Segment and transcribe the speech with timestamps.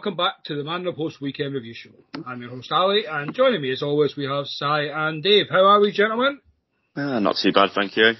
[0.00, 1.90] Welcome back to the Man the Post Weekend Review Show.
[2.26, 5.48] I'm your host Ali, and joining me as always we have Sai and Dave.
[5.50, 6.40] How are we, gentlemen?
[6.96, 8.12] Uh, not too bad, thank you.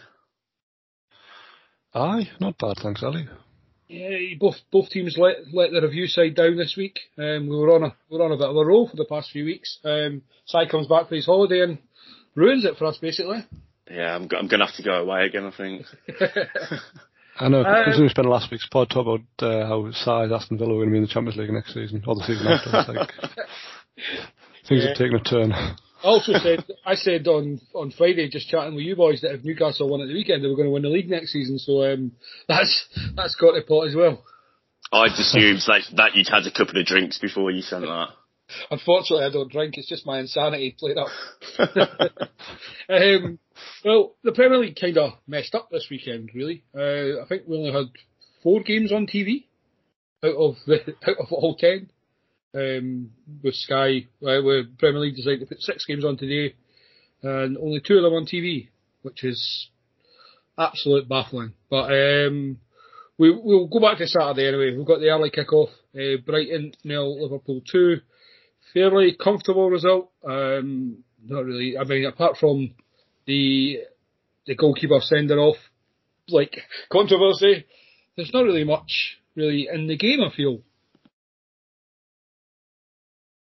[1.95, 3.27] Aye, not bad, thanks, Ali.
[3.89, 6.99] Yeah, both both teams let let the review side down this week.
[7.17, 9.07] Um, we were on a we were on a bit of a roll for the
[9.07, 9.79] past few weeks.
[9.83, 11.79] Um, Sai comes back for his holiday and
[12.35, 13.43] ruins it for us basically.
[13.91, 15.87] Yeah, I'm, go- I'm going to have to go away again, I think.
[17.41, 20.59] I know, Um, because we spent last week's pod talk about uh, how size Aston
[20.59, 22.71] Villa were going to be in the Champions League next season, or the season after.
[22.73, 23.13] It's like,
[24.69, 25.53] things have taken a turn.
[25.53, 29.45] I also said I said on on Friday just chatting with you boys that if
[29.45, 31.59] Newcastle won at the weekend they were going to win the league next season.
[31.59, 32.13] So um,
[32.49, 34.23] that's that's got the pot as well.
[34.93, 38.09] I'd assumed like, that you'd had a couple of drinks before you sent that.
[38.71, 39.75] Unfortunately, I don't drink.
[39.77, 41.09] It's just my insanity played up.
[42.89, 43.39] um,
[43.85, 46.31] well, the Premier League kind of messed up this weekend.
[46.35, 47.91] Really, uh, I think we only had
[48.43, 49.45] four games on TV
[50.25, 51.91] out of the out of all ten.
[52.53, 53.11] Um,
[53.45, 56.57] with Sky, uh, with Premier League decided to put six games on today,
[57.23, 58.69] and only two of them on TV,
[59.03, 59.69] which is
[60.59, 61.53] absolute baffling.
[61.71, 62.59] But um,
[63.19, 64.77] we we'll go back to Saturday anyway.
[64.77, 65.71] We've got the early kick-off.
[65.95, 68.01] Uh, Brighton nil, Liverpool two
[68.73, 70.11] fairly comfortable result.
[70.27, 71.77] Um, not really.
[71.79, 72.75] I mean, apart from
[73.31, 73.79] the
[74.47, 75.57] the goalkeeper sending off
[76.29, 76.57] like
[76.91, 77.65] controversy,
[78.17, 80.21] there's not really much really in the game.
[80.21, 80.61] I feel.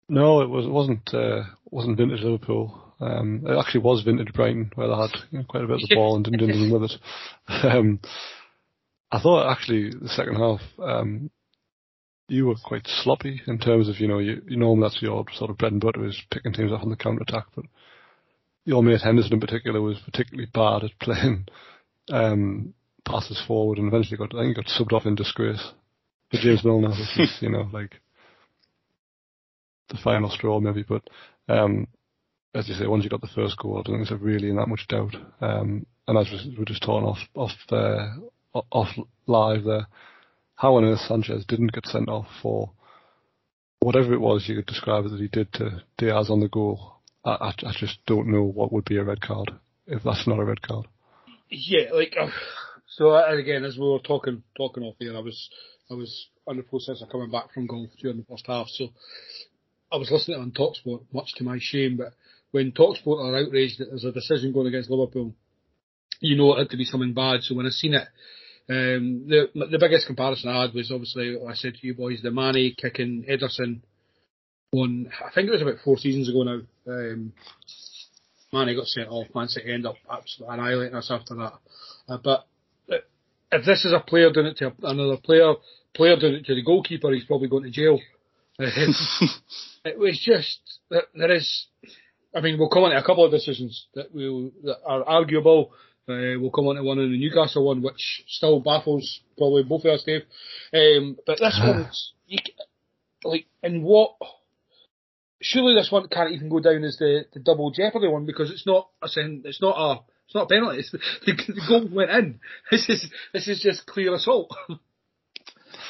[0.08, 2.82] No, it was it wasn't uh, wasn't vintage Liverpool.
[3.02, 5.90] Um, it actually was vintage Brighton, where they had you know, quite a bit of
[5.90, 6.98] the ball and didn't do anything with it.
[7.66, 8.00] Um,
[9.12, 11.30] I thought actually the second half um,
[12.28, 15.52] you were quite sloppy in terms of you know you, you normally that's your sort
[15.52, 17.66] of bread and butter is picking teams off on the counter attack, but
[18.66, 21.46] your mate Henderson in particular was particularly bad at playing
[22.12, 22.74] um,
[23.06, 25.72] passes forward and eventually got I think he got subbed off in disgrace
[26.32, 28.02] for James Milner, which is you know like
[29.90, 31.08] the final straw maybe, but
[31.48, 31.88] um,
[32.56, 34.56] as you say, once you got the first goal, I don't think there's really in
[34.56, 35.16] that much doubt.
[35.42, 37.52] Um, and as we we're just talking off off
[38.72, 38.88] off
[39.28, 39.88] live there,
[40.56, 42.72] how on earth Sanchez didn't get sent off for
[43.80, 46.95] whatever it was you could describe that he did to Diaz on the goal.
[47.26, 49.52] I, I, I just don't know what would be a red card
[49.88, 50.86] if that's not a red card.
[51.50, 52.30] Yeah, like uh,
[52.88, 53.10] so.
[53.10, 55.50] uh, And again, as we were talking talking off here, I was
[55.90, 58.90] I was on the process of coming back from golf during the first half, so
[59.92, 61.98] I was listening on Talksport, much to my shame.
[61.98, 62.14] But
[62.52, 65.34] when Talksport are outraged that there's a decision going against Liverpool,
[66.20, 67.42] you know it had to be something bad.
[67.44, 68.08] So when I seen it,
[68.70, 72.30] um, the the biggest comparison I had was obviously I said to you boys the
[72.30, 73.82] Mané kicking Ederson
[74.76, 75.10] one.
[75.26, 76.62] I think it was about four seasons ago now.
[76.88, 77.34] Um,
[78.54, 79.28] Mané got sent off.
[79.36, 81.54] Man City end up absolutely annihilating us after that.
[82.08, 82.48] Uh, but
[82.92, 82.98] uh,
[83.52, 85.54] if this is a player doing it to another player,
[85.94, 88.00] player doing it to the goalkeeper, he's probably going to jail.
[88.60, 88.68] Um,
[89.86, 90.60] it was just
[90.90, 91.68] that there is.
[92.34, 95.72] I mean, we'll come on to a couple of decisions that will that are arguable.
[96.08, 99.86] Uh, we'll come on to one in the Newcastle one, which still baffles probably both
[99.86, 100.22] of us, Dave.
[100.72, 102.38] Um, but this one's you,
[103.24, 104.16] like, in what?
[105.42, 108.66] Surely this one can't even go down as the, the double jeopardy one because it's
[108.66, 110.80] not a it's not a it's not a penalty.
[110.80, 112.40] It's the, the goal went in.
[112.72, 114.56] This is this is just clear assault.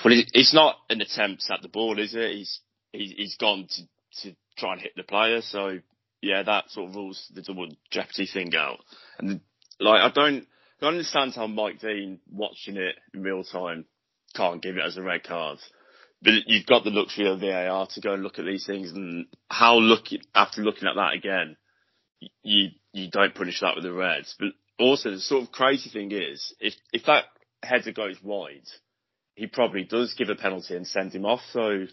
[0.04, 2.32] Well, it- it's not an attempt at the ball, is it?
[2.36, 2.60] He's
[2.92, 3.82] he's, gone to,
[4.30, 5.80] to try and hit the player, so
[6.22, 8.80] yeah, that sort of rules the double jeopardy thing out.
[9.20, 9.42] And
[9.80, 10.48] like, I don't,
[10.82, 13.86] I understand how Mike Dean watching it in real time
[14.36, 15.60] can't give it as a red card.
[16.26, 19.28] But you've got the luxury of VAR to go and look at these things, and
[19.48, 21.56] how look after looking at that again,
[22.42, 24.26] you you don't punish that with the red.
[24.40, 24.50] But
[24.80, 27.26] also, the sort of crazy thing is, if if that
[27.62, 28.68] header goes wide,
[29.36, 31.42] he probably does give a penalty and send him off.
[31.54, 31.86] So,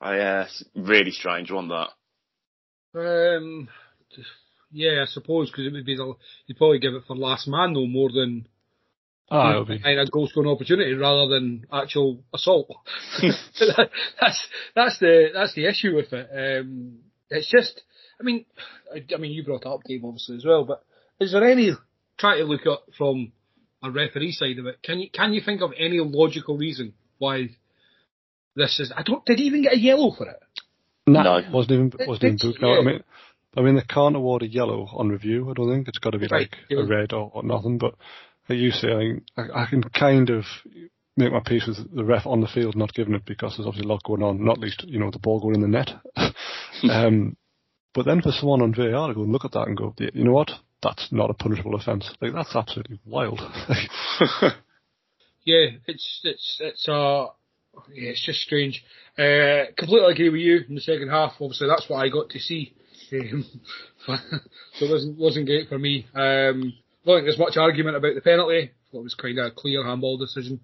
[0.00, 1.88] I uh, really strange one that.
[2.94, 3.68] Um,
[4.72, 6.14] yeah, I suppose because it would be the
[6.46, 8.46] he'd probably give it for last man though more than
[9.30, 9.78] Ah, it'll be.
[9.78, 12.68] kind of goal scoring opportunity rather than actual assault.
[13.22, 16.28] that's that's the that's the issue with it.
[16.60, 16.98] Um,
[17.28, 17.82] it's just,
[18.20, 18.44] I mean,
[18.94, 20.84] I, I mean you brought it up Dave obviously as well, but
[21.20, 21.70] is there any
[22.18, 23.32] try to look at from
[23.82, 24.82] a referee side of it?
[24.82, 27.50] Can you can you think of any logical reason why
[28.56, 28.92] this is?
[28.96, 29.24] I don't.
[29.24, 30.40] Did he even get a yellow for it?
[31.06, 31.40] No, No.
[31.52, 32.62] wasn't even It- wasn't even it's- booked.
[32.62, 32.78] No, yeah.
[32.80, 33.02] I mean,
[33.56, 35.48] I mean they can't award a yellow on review.
[35.50, 36.80] I don't think it's got to be Right, like yeah.
[36.80, 37.78] a red or, or nothing.
[37.78, 37.94] But
[38.50, 38.88] like you say,
[39.36, 40.44] I, I, I can kind of
[41.16, 43.88] make my peace with the ref on the field not giving it because there's obviously
[43.88, 44.44] a lot going on.
[44.44, 45.90] Not least, you know, the ball going in the net.
[46.90, 47.36] um,
[47.94, 50.24] but then for someone on VAR to go and look at that and go, you
[50.24, 50.50] know what?
[50.82, 52.10] That's not a punishable offence.
[52.20, 53.40] Like that's absolutely wild.
[55.44, 57.26] Yeah, it's it's it's uh
[57.94, 58.84] yeah, it's just strange.
[59.18, 61.32] Uh, completely agree with you in the second half.
[61.40, 62.74] Obviously, that's what I got to see.
[63.12, 63.44] Um,
[64.78, 66.06] so it wasn't wasn't great for me.
[66.14, 68.70] Um, I don't think there's much argument about the penalty.
[68.92, 70.60] Thought it was kind of a clear handball decision.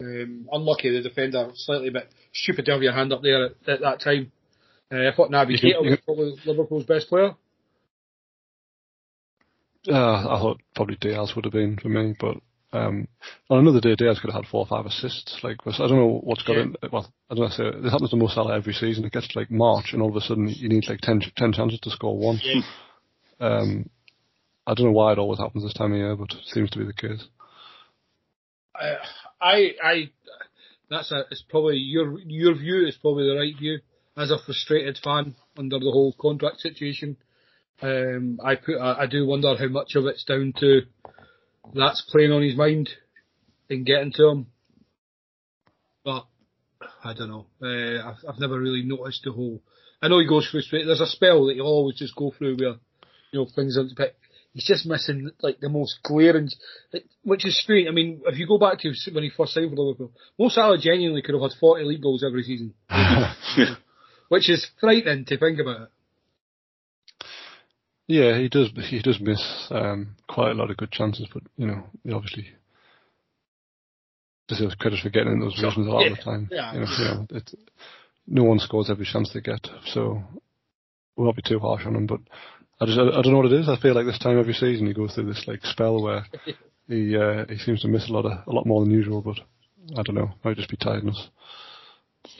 [0.00, 3.80] Um, unlucky the defender, slightly bit stupid to have your hand up there at, at
[3.80, 4.30] that time.
[4.92, 7.34] Uh, I thought Naby Keita was probably Liverpool's best player.
[9.88, 9.92] Uh,
[10.36, 12.36] I thought probably Diaz would have been for me, but
[12.72, 13.06] um,
[13.48, 15.38] on another day, Diaz could have had four or five assists.
[15.42, 16.62] Like I don't know what's got Yeah.
[16.62, 16.76] in.
[16.92, 17.50] Well, I don't know.
[17.50, 19.04] Say this happens to Mo Salah every season.
[19.04, 21.52] It gets to like March, and all of a sudden you need like 10, 10
[21.52, 22.40] chances to score one.
[22.42, 22.60] Yeah.
[23.40, 23.88] Um,
[24.66, 26.78] I don't know why it always happens this time of year, but it seems to
[26.78, 27.24] be the case.
[29.40, 30.10] I, I,
[30.90, 33.78] that's a, it's probably your your view is probably the right view.
[34.16, 37.16] As a frustrated fan under the whole contract situation,
[37.82, 40.82] um, I put I, I do wonder how much of it's down to
[41.74, 42.90] that's playing on his mind
[43.68, 44.46] and getting to him.
[46.04, 46.26] But
[47.04, 47.46] I don't know.
[47.62, 49.62] Uh, I've, I've never really noticed the whole.
[50.00, 50.62] I know he goes through.
[50.70, 52.76] There's a spell that he'll always just go through where
[53.32, 53.78] you know things
[54.56, 56.48] he's just missing like the most glaring,
[57.22, 57.88] which is strange.
[57.88, 60.78] I mean, if you go back to when he first signed for Liverpool, Mo Salah
[60.80, 62.72] genuinely could have had 40 league goals every season,
[64.28, 65.90] which is frightening to think about.
[68.06, 68.70] Yeah, he does.
[68.88, 72.46] He does miss um, quite a lot of good chances, but you know, he obviously
[74.48, 76.48] deserves credit for getting in those positions a lot of the time.
[76.50, 76.72] yeah.
[76.72, 77.54] You know, you know, it,
[78.26, 80.22] no one scores every chance they get, so
[81.14, 82.06] we'll not be too harsh on him.
[82.06, 82.20] But
[82.80, 83.68] I just, I, I don't know what it is.
[83.68, 86.26] I feel like this time every season he goes through this like spell where
[86.88, 89.22] he uh, he seems to miss a lot of a lot more than usual.
[89.22, 89.38] But
[89.98, 91.28] I don't know, might just be tiredness.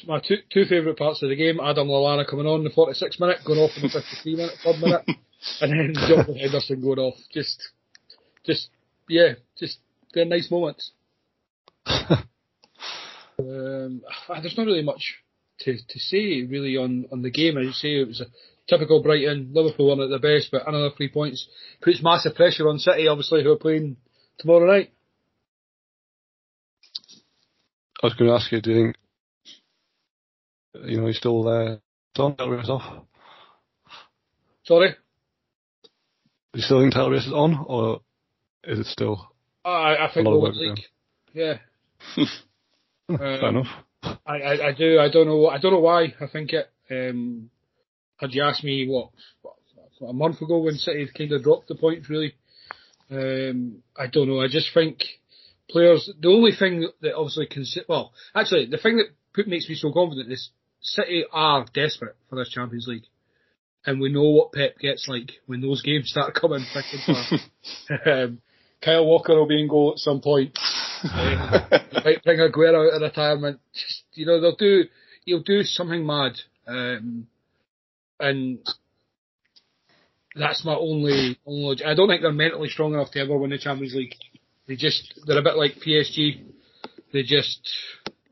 [0.07, 3.19] My two two favourite parts of the game: Adam Lallana coming on in the 46
[3.21, 5.05] minute, going off in the 53 minute, third minute,
[5.61, 7.15] and then Jonathan Henderson going off.
[7.33, 7.71] Just,
[8.45, 8.69] just
[9.09, 9.79] yeah, just
[10.13, 10.93] they're nice moments.
[13.39, 14.03] Um,
[14.41, 15.17] there's not really much
[15.61, 17.59] to, to say really on, on the game.
[17.59, 18.27] As you say, it was a
[18.69, 19.51] typical Brighton.
[19.53, 21.47] Liverpool won at their best, but another three points
[21.81, 23.97] puts massive pressure on City, obviously, who are playing
[24.39, 24.93] tomorrow night.
[28.03, 28.97] I was going to ask you, do you think
[30.87, 31.77] you know he's still uh,
[32.23, 33.05] on Del Reyes off?
[34.65, 34.97] Sorry, Do
[36.59, 38.01] you still think Del Reyes is on, or
[38.65, 39.33] is it still?
[39.65, 40.81] I, I think A lot of we'll league.
[41.33, 41.59] Yeah,
[43.17, 43.67] Fair Um, enough.
[44.27, 44.99] I, I, I do.
[45.01, 45.49] I don't know.
[45.49, 46.15] I don't know why.
[46.21, 46.71] I think it.
[46.91, 47.51] Um,
[48.17, 49.11] had you asked me what,
[49.43, 49.57] what
[50.09, 52.35] a month ago when City kind of dropped the points, really,
[53.11, 54.41] um, I don't know.
[54.41, 55.03] I just think
[55.71, 56.11] players.
[56.21, 59.93] The only thing that obviously can well, actually, the thing that put, makes me so
[59.93, 63.07] confident is City are desperate for this Champions League,
[63.85, 67.51] and we know what Pep gets like when those games start coming thick and fast.
[68.07, 68.41] um,
[68.83, 70.57] Kyle Walker will be in goal at some point.
[71.03, 71.51] Um,
[72.05, 73.61] might bring Aguero out of retirement.
[73.73, 74.85] Just, you know, they'll do,
[75.25, 76.33] he'll do something mad.
[76.67, 77.27] Um,
[78.21, 78.59] and
[80.35, 83.59] that's my only, only, I don't think they're mentally strong enough to ever win the
[83.59, 84.15] Champions League.
[84.67, 86.43] They just, they're a bit like PSG.
[87.13, 87.61] They just,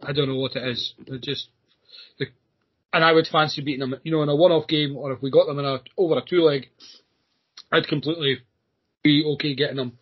[0.03, 0.95] I don't know what it is.
[1.07, 1.49] They're just,
[2.19, 2.27] they,
[2.93, 5.31] and I would fancy beating them, you know, in a one-off game, or if we
[5.31, 6.69] got them in a, over a two-leg,
[7.73, 8.39] I'd completely
[9.03, 9.99] be okay getting them.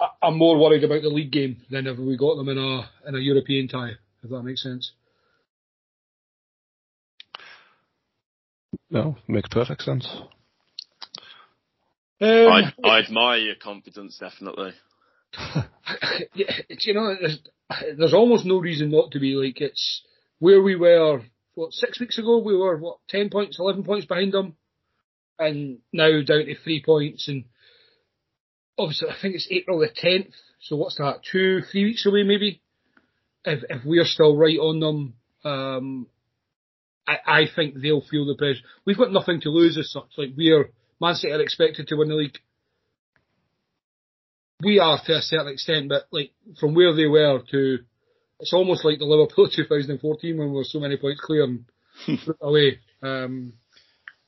[0.00, 2.90] I- I'm more worried about the league game than if we got them in a
[3.08, 3.92] in a European tie,
[4.22, 4.92] if that makes sense.
[8.94, 10.08] No, makes perfect sense.
[12.20, 14.70] Um, I, I admire your confidence, definitely.
[16.32, 17.40] yeah, it's, you know, there's,
[17.98, 19.34] there's almost no reason not to be.
[19.34, 20.02] Like it's
[20.38, 21.22] where we were.
[21.56, 24.54] What six weeks ago we were what ten points, eleven points behind them,
[25.40, 27.26] and now down to three points.
[27.26, 27.46] And
[28.78, 30.34] obviously, I think it's April the tenth.
[30.60, 31.20] So what's that?
[31.30, 32.60] Two, three weeks away maybe.
[33.44, 36.06] if if we're still right on them, um,
[37.06, 38.60] I, I think they'll feel the pressure.
[38.84, 40.08] We've got nothing to lose as such.
[40.16, 40.70] Like we're
[41.00, 42.38] Man City are expected to win the league.
[44.62, 47.78] We are to a certain extent, but like from where they were to,
[48.40, 51.64] it's almost like the Liverpool 2014 when we were so many points clear and
[52.40, 52.78] away.
[53.02, 53.54] Um,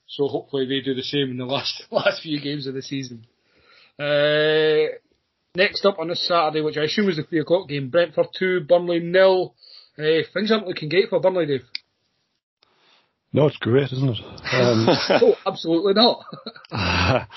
[0.06, 3.26] so hopefully they do the same in the last last few games of the season.
[3.98, 4.92] Uh,
[5.54, 8.60] next up on this Saturday, which I assume is the three o'clock game, Brentford two,
[8.60, 9.54] Burnley nil.
[9.98, 11.62] Uh, things aren't looking great for Burnley, Dave.
[13.36, 14.20] No, it's great, isn't it?
[14.54, 16.24] Um, oh, absolutely not.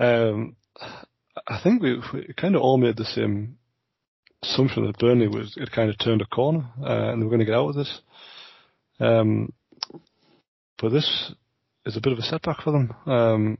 [0.00, 0.56] um,
[1.46, 3.58] I think we, we, kind of all made the same
[4.42, 7.40] assumption that Burnley was it kind of turned a corner uh, and they were going
[7.40, 8.00] to get out of this.
[8.98, 9.52] Um,
[10.78, 11.34] but this
[11.84, 12.94] is a bit of a setback for them.
[13.04, 13.58] Um,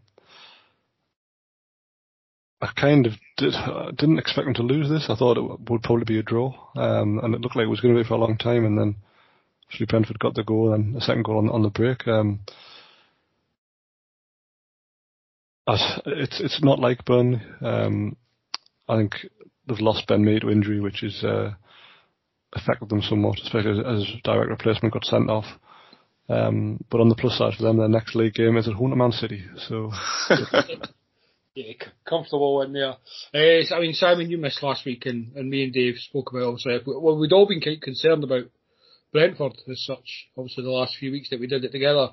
[2.62, 3.52] I kind of did,
[3.98, 5.10] didn't expect them to lose this.
[5.10, 7.82] I thought it would probably be a draw, um, and it looked like it was
[7.82, 8.64] going to be for a long time.
[8.64, 8.96] And then
[9.68, 12.06] actually Brentford got the goal and a second goal on, on the break.
[12.06, 12.40] Um,
[16.06, 17.42] it's it's not like Burnley.
[17.60, 18.16] Um,
[18.88, 19.14] I think
[19.66, 21.54] they've lost Ben Mee to injury, which has uh,
[22.52, 25.46] affected them somewhat, especially as, as direct replacement got sent off.
[26.28, 28.90] Um, but on the plus side for them, their next league game is at home
[28.90, 29.44] to Man City.
[29.68, 29.92] So.
[31.54, 31.72] yeah,
[32.08, 32.96] comfortable in there.
[33.34, 36.48] Uh, I mean, Simon, you missed last week, and, and me and Dave spoke about
[36.48, 36.80] obviously.
[36.86, 38.44] Well, we'd all been quite concerned about
[39.16, 40.28] Brentford as such.
[40.36, 42.10] Obviously, the last few weeks that we did it together,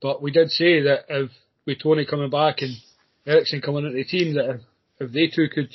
[0.00, 1.30] but we did say that if
[1.66, 2.74] with Tony coming back and
[3.26, 4.60] Eriksen coming into the team, that if,
[4.98, 5.68] if they two could,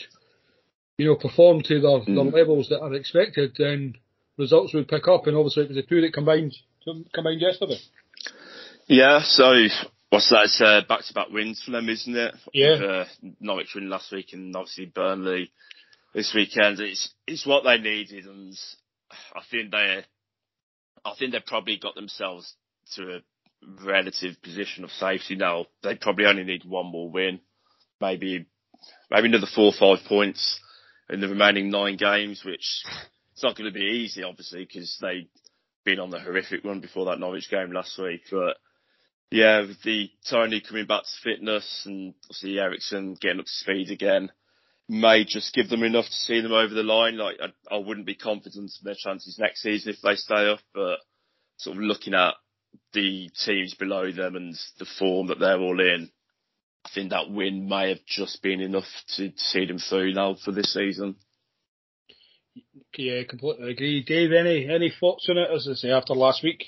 [0.97, 2.05] you know, perform to their, mm.
[2.07, 3.93] their levels that are expected, then
[4.37, 5.27] results would pick up.
[5.27, 6.55] And obviously, it was the two that combined
[7.13, 7.77] combined yesterday.
[8.87, 9.53] Yeah, so
[10.09, 10.45] what's that?
[10.45, 12.35] It's uh, back-to-back wins for them, isn't it?
[12.51, 12.73] Yeah.
[12.73, 13.05] Uh,
[13.39, 15.51] Norwich win last week and obviously Burnley
[16.15, 16.79] this weekend.
[16.79, 18.57] It's it's what they needed, and
[19.35, 20.03] I think they,
[21.05, 22.53] I think they've probably got themselves
[22.95, 25.65] to a relative position of safety now.
[25.81, 27.39] They probably only need one more win,
[27.99, 28.45] maybe
[29.09, 30.59] maybe another four or five points
[31.09, 32.83] in the remaining nine games, which
[33.33, 35.27] it's not going to be easy, obviously, because they've
[35.85, 38.21] been on the horrific run before that Norwich game last week.
[38.31, 38.57] But
[39.31, 43.91] yeah, with the Tony coming back to fitness and obviously Eriksen getting up to speed
[43.91, 44.31] again,
[44.89, 47.17] may just give them enough to see them over the line.
[47.17, 50.59] Like I, I wouldn't be confident in their chances next season if they stay up,
[50.73, 50.97] but
[51.57, 52.33] sort of looking at
[52.93, 56.09] the teams below them and the form that they're all in,
[56.85, 60.51] I think that win may have just been enough to see them through now for
[60.51, 61.15] this season.
[62.97, 64.03] Yeah, completely agree.
[64.03, 65.49] Dave, any any thoughts on it?
[65.49, 66.65] As I say, after last week,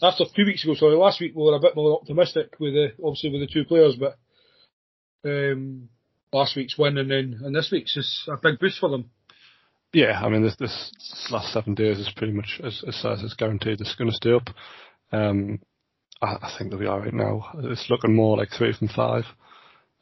[0.00, 2.92] after two weeks ago, sorry, last week we were a bit more optimistic with the
[3.04, 4.16] obviously with the two players, but
[5.28, 5.90] um,
[6.32, 9.10] last week's win and then and this week's is a big boost for them.
[9.92, 10.92] Yeah, I mean this this
[11.30, 14.32] last seven days is pretty much as as, as it's guaranteed it's going to stay
[14.32, 14.48] up.
[15.12, 15.60] Um,
[16.22, 17.50] I, I, think they'll be alright now.
[17.64, 19.24] It's looking more like three from five.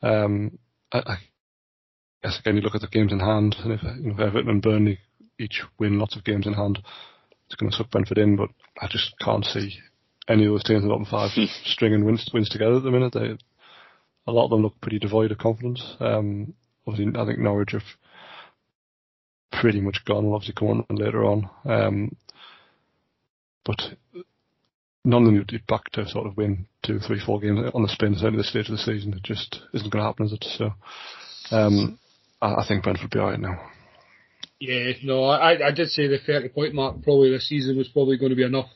[0.03, 0.59] Um,
[0.93, 1.17] I, I
[2.23, 4.63] guess again you look at the games in hand, and if you know, Everton and
[4.63, 4.99] Burnley
[5.39, 6.81] each win lots of games in hand,
[7.47, 8.37] it's going to suck Brentford in.
[8.37, 9.79] But I just can't see
[10.29, 11.31] any of those teams in the bottom five
[11.65, 13.15] stringing wins wins together at the minute.
[13.15, 13.39] They,
[14.29, 15.97] a lot of them look pretty devoid of confidence.
[16.01, 16.53] Um,
[16.87, 17.83] obviously, I think Norwich have
[19.61, 20.27] pretty much gone.
[20.27, 22.17] Will obviously come on later on, um,
[23.65, 23.81] but
[25.03, 27.83] none of them would be back to sort of win two, three, four games on
[27.83, 29.15] the spin at this stage of the the season.
[29.15, 30.45] It just isn't going to happen, is it?
[30.59, 30.75] So,
[31.51, 31.99] um,
[32.43, 33.59] I, I think Brentford will be alright now.
[34.61, 38.19] Yeah, no, I I did say the 30 point mark probably this season was probably
[38.19, 38.69] going to be enough.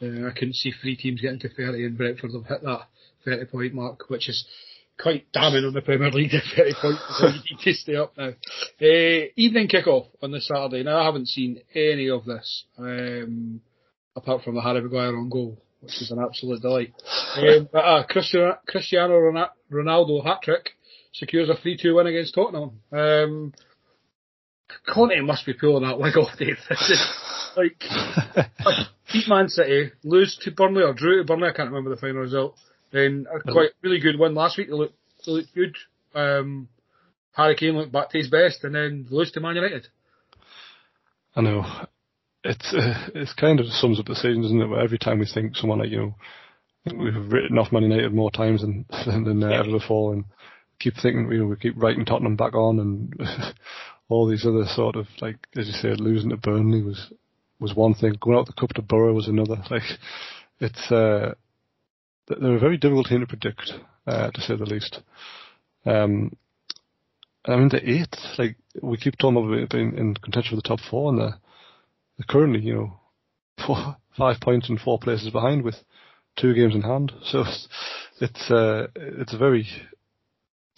[0.00, 2.86] Uh, I couldn't see three teams getting to 30 and Brentford have hit that
[3.24, 4.44] 30 point mark, which is
[5.00, 8.16] quite damning on the Premier League, the 30 points, so you need to stay up
[8.16, 8.28] now.
[8.80, 10.82] Uh, evening kick-off on this Saturday.
[10.82, 13.60] Now, I haven't seen any of this, um,
[14.14, 16.92] apart from the Harry Maguire on goal, which is an absolute delight.
[17.36, 20.70] Um, but uh, Cristiano, Cristiano Ronaldo hat-trick
[21.12, 22.80] secures a 3-2 win against Tottenham.
[22.92, 23.52] Um,
[24.86, 26.58] Conte must be pulling that wig off, Dave.
[27.56, 27.82] like,
[28.64, 32.00] like, beat Man City, lose to Burnley or drew to Burnley, I can't remember the
[32.00, 32.56] final result.
[32.92, 34.68] Then a quite really good win last week.
[34.68, 35.76] They looked, they looked good.
[36.14, 36.68] Um,
[37.32, 39.88] Harry Kane looked back to his best, and then lose to Man United.
[41.36, 41.64] I know.
[42.42, 44.66] It's uh, it's kind of sums up the season, isn't it?
[44.66, 46.14] Where every time we think someone like you
[46.86, 50.24] know, we've written off Man United more times than than uh, ever before, and
[50.80, 53.14] keep thinking you know we keep writing Tottenham back on, and
[54.08, 57.12] all these other sort of like as you said, losing to Burnley was
[57.60, 58.14] was one thing.
[58.20, 59.62] Going out the cup to Boro was another.
[59.70, 59.82] Like
[60.60, 61.34] it's uh,
[62.40, 63.72] they're a very difficult team to predict,
[64.06, 65.00] uh, to say the least.
[65.86, 66.36] Um,
[67.46, 70.80] I mean, the eighth, like we keep talking about being in contention for the top
[70.90, 71.38] four, and they're,
[72.18, 73.00] they're currently, you know,
[73.66, 75.76] four, five points and four places behind with
[76.36, 77.12] two games in hand.
[77.24, 77.68] So it's
[78.20, 79.66] it's, uh, it's a very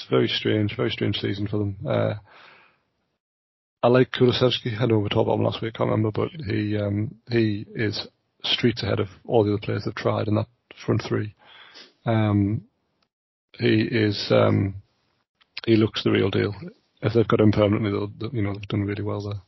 [0.03, 1.77] it's a very strange, very strange season for them.
[1.87, 2.15] Uh,
[3.83, 4.81] I like Kulusevski.
[4.81, 5.73] I know we talked about him last week.
[5.75, 8.07] I can't remember, but he um, he is
[8.45, 10.47] streets ahead of all the other players they've tried in that
[10.85, 11.35] front three.
[12.05, 12.63] Um,
[13.59, 14.83] he is um,
[15.67, 16.55] he looks the real deal.
[17.01, 19.43] If they've got him permanently, they'll, you know they've done really well there.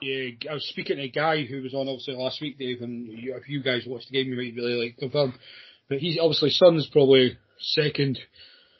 [0.00, 3.06] Yeah, I was speaking to a guy who was on obviously last week, Dave, and
[3.06, 5.34] you, if you guys watched the game, you might really like confirm.
[5.88, 8.18] But he's obviously Son's probably second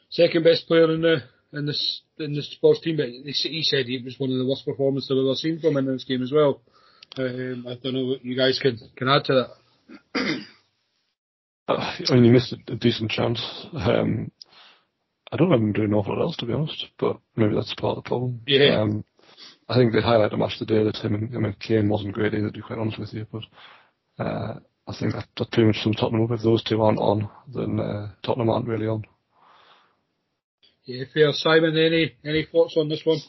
[0.09, 2.97] second best player in the in this in the Spurs team.
[2.97, 5.87] But he said it was one of the worst performances I've ever seen from him
[5.87, 6.61] in this game as well.
[7.17, 9.47] Um, I don't know what you guys can can add to
[10.13, 10.45] that.
[11.67, 13.39] I mean, he missed a, a decent chance.
[13.73, 14.31] Um,
[15.31, 17.73] I don't remember him doing an awful lot else, to be honest, but maybe that's
[17.75, 18.41] part of the problem.
[18.47, 18.81] Yeah.
[18.81, 19.03] Um,
[19.67, 22.33] I think they highlight the match today that him and I mean Kane wasn't great
[22.33, 23.43] either, to be quite honest with you, but
[24.23, 26.31] uh, I think that, that pretty much sums Tottenham up.
[26.31, 29.03] If those two aren't on, then uh, Tottenham aren't really on.
[30.85, 31.33] Yeah, fair.
[31.33, 33.19] Simon, any any thoughts on this one?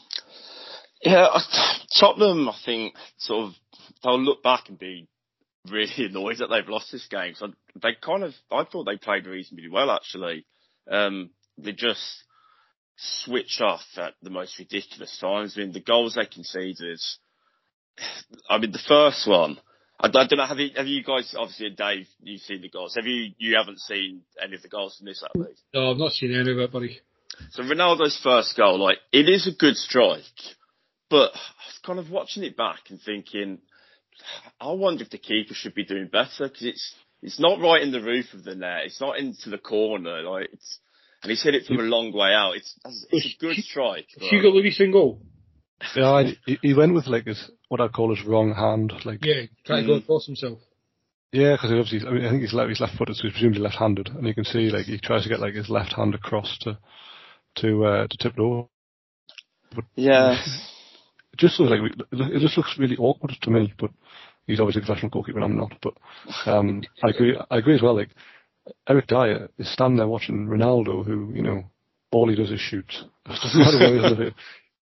[1.03, 1.27] Yeah,
[1.99, 3.53] Tottenham, I think, sort of,
[4.03, 5.09] they'll look back and be
[5.69, 7.33] really annoyed that they've lost this game.
[7.35, 10.45] So they kind of, I thought they played reasonably well actually.
[10.89, 12.23] Um, they just
[12.97, 15.55] switch off at the most ridiculous times.
[15.55, 16.99] I mean, the goals they conceded.
[18.49, 19.59] I mean, the first one.
[19.99, 20.45] I, I don't know.
[20.45, 22.07] Have you, have you guys obviously, Dave?
[22.21, 22.95] You've seen the goals.
[22.95, 23.31] Have you?
[23.37, 25.61] You haven't seen any of the goals from this, at least.
[25.73, 26.99] No, I've not seen any of it, buddy.
[27.51, 30.23] So Ronaldo's first goal, like it is a good strike,
[31.09, 33.59] but I was kind of watching it back and thinking,
[34.59, 37.91] I wonder if the keeper should be doing better because it's it's not right in
[37.91, 38.85] the roof of the net.
[38.85, 40.21] It's not into the corner.
[40.21, 40.79] Like it's
[41.21, 42.55] and he's hit it from a long way out.
[42.55, 42.79] It's
[43.11, 44.07] it's a good strike.
[44.17, 45.21] Hugo Lloris in goal.
[45.95, 49.43] Yeah, I, he went with like his what I call his wrong hand, like yeah,
[49.65, 49.87] trying mm.
[49.87, 50.59] to go across himself.
[51.31, 54.09] Yeah, because obviously, I mean, I think he's left, he's left-footed, so he's presumably left-handed,
[54.09, 56.79] and you can see like he tries to get like his left hand across to
[57.57, 58.67] to uh, to tip it over.
[59.75, 60.39] But yeah, it
[61.39, 63.73] just looks like it just looks really awkward to me.
[63.79, 63.91] But
[64.45, 65.73] he's obviously a professional goalkeeper, and I'm not.
[65.81, 65.93] But
[66.45, 67.37] um, I agree.
[67.49, 67.95] I agree as well.
[67.95, 68.09] Like
[68.87, 71.63] Eric Dier is standing there watching Ronaldo, who, you know,
[72.11, 72.91] all he does is shoot.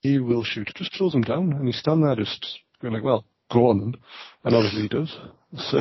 [0.01, 0.71] he will shoot.
[0.75, 3.95] Just throws him down, and he's standing there just going like, well, go on.
[4.43, 5.15] And obviously he does.
[5.57, 5.79] So.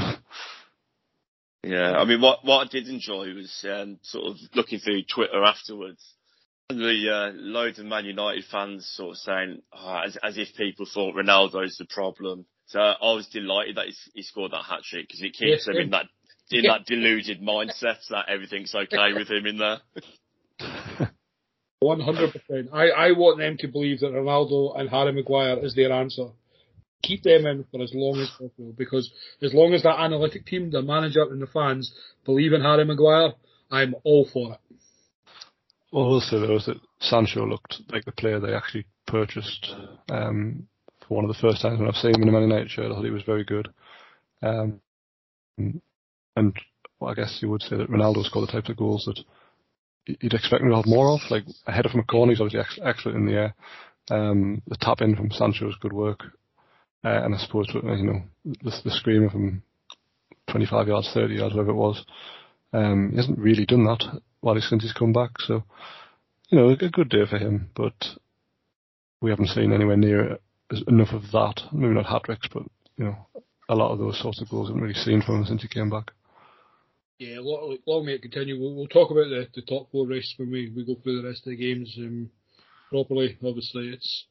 [1.63, 5.45] Yeah, I mean, what what I did enjoy was um, sort of looking through Twitter
[5.45, 6.03] afterwards.
[6.71, 10.87] The uh, loads of Man United fans sort of saying, oh, as, as if people
[10.93, 12.47] thought Ronaldo's the problem.
[12.67, 15.77] So I was delighted that he, he scored that hat trick because it keeps him
[15.77, 16.07] in that
[16.53, 19.79] in that deluded mindset that everything's okay with him in there.
[21.81, 22.69] One hundred percent.
[22.73, 26.29] I I want them to believe that Ronaldo and Harry Maguire is their answer.
[27.03, 29.11] Keep them in for as long as possible because
[29.43, 31.93] as long as that analytic team, the manager, and the fans
[32.25, 33.33] believe in Harry Maguire,
[33.71, 34.61] I'm all for it.
[35.93, 39.75] Also was that Sancho looked like the player they actually purchased
[40.09, 40.69] um,
[41.07, 42.91] for one of the first times when I've seen him in a Man United shirt.
[42.91, 43.69] I thought he was very good.
[44.43, 44.81] Um,
[45.57, 46.55] and
[47.01, 49.21] well, I guess you would say that Ronaldo scored the types of goals that
[50.07, 51.21] you'd expect him to have more of.
[51.29, 53.55] Like a header from a corner, he's obviously ex- excellent in the air.
[54.11, 56.21] Um, the tap in from Sancho was good work.
[57.05, 59.63] Uh, and I suppose, you know, the, the screamer from
[60.51, 62.05] 25 yards, 30 yards, whatever it was,
[62.73, 65.31] um, he hasn't really done that he's since he's come back.
[65.39, 65.65] So,
[66.49, 67.95] you know, a good day for him, but
[69.21, 70.39] we haven't seen anywhere near
[70.89, 71.63] enough of that.
[71.73, 72.65] Maybe not hat tricks, but,
[72.97, 73.27] you know,
[73.69, 75.91] a lot of those sorts of goals haven't really seen from him since he came
[75.91, 76.11] back.
[77.19, 78.59] Yeah, long, long may it continue.
[78.59, 81.29] We'll, we'll, talk about the, the top four race when we, we go through the
[81.29, 82.31] rest of the games um,
[82.89, 83.37] properly.
[83.45, 84.25] Obviously, it's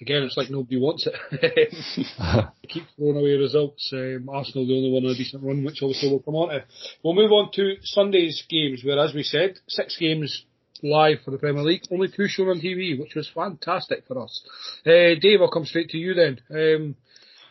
[0.00, 1.14] again, it's like nobody wants it.
[2.68, 3.90] keep throwing away results.
[3.92, 6.64] Um, Arsenal the only one on a decent run, which obviously we'll come on to.
[7.02, 10.44] We'll move on to Sunday's games, where, as we said, six games
[10.82, 14.42] live for the Premier League, only two shown on TV, which was fantastic for us.
[14.84, 16.40] Uh, Dave, I'll come straight to you then.
[16.50, 16.96] Um,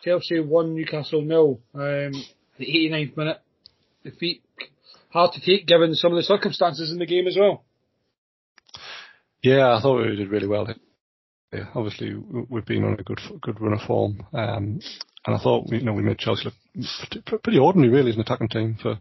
[0.04, 1.60] Chelsea won Newcastle nil.
[1.74, 2.12] Um,
[2.58, 3.42] the 89th minute
[4.04, 4.44] defeat
[5.10, 7.64] hard to take given some of the circumstances in the game as well.
[9.42, 10.68] Yeah, I thought we did really well.
[11.74, 14.80] Obviously we've been on a good good run of form, um,
[15.26, 18.22] and I thought we, you know we made Chelsea look pretty ordinary really as an
[18.22, 19.00] attacking team for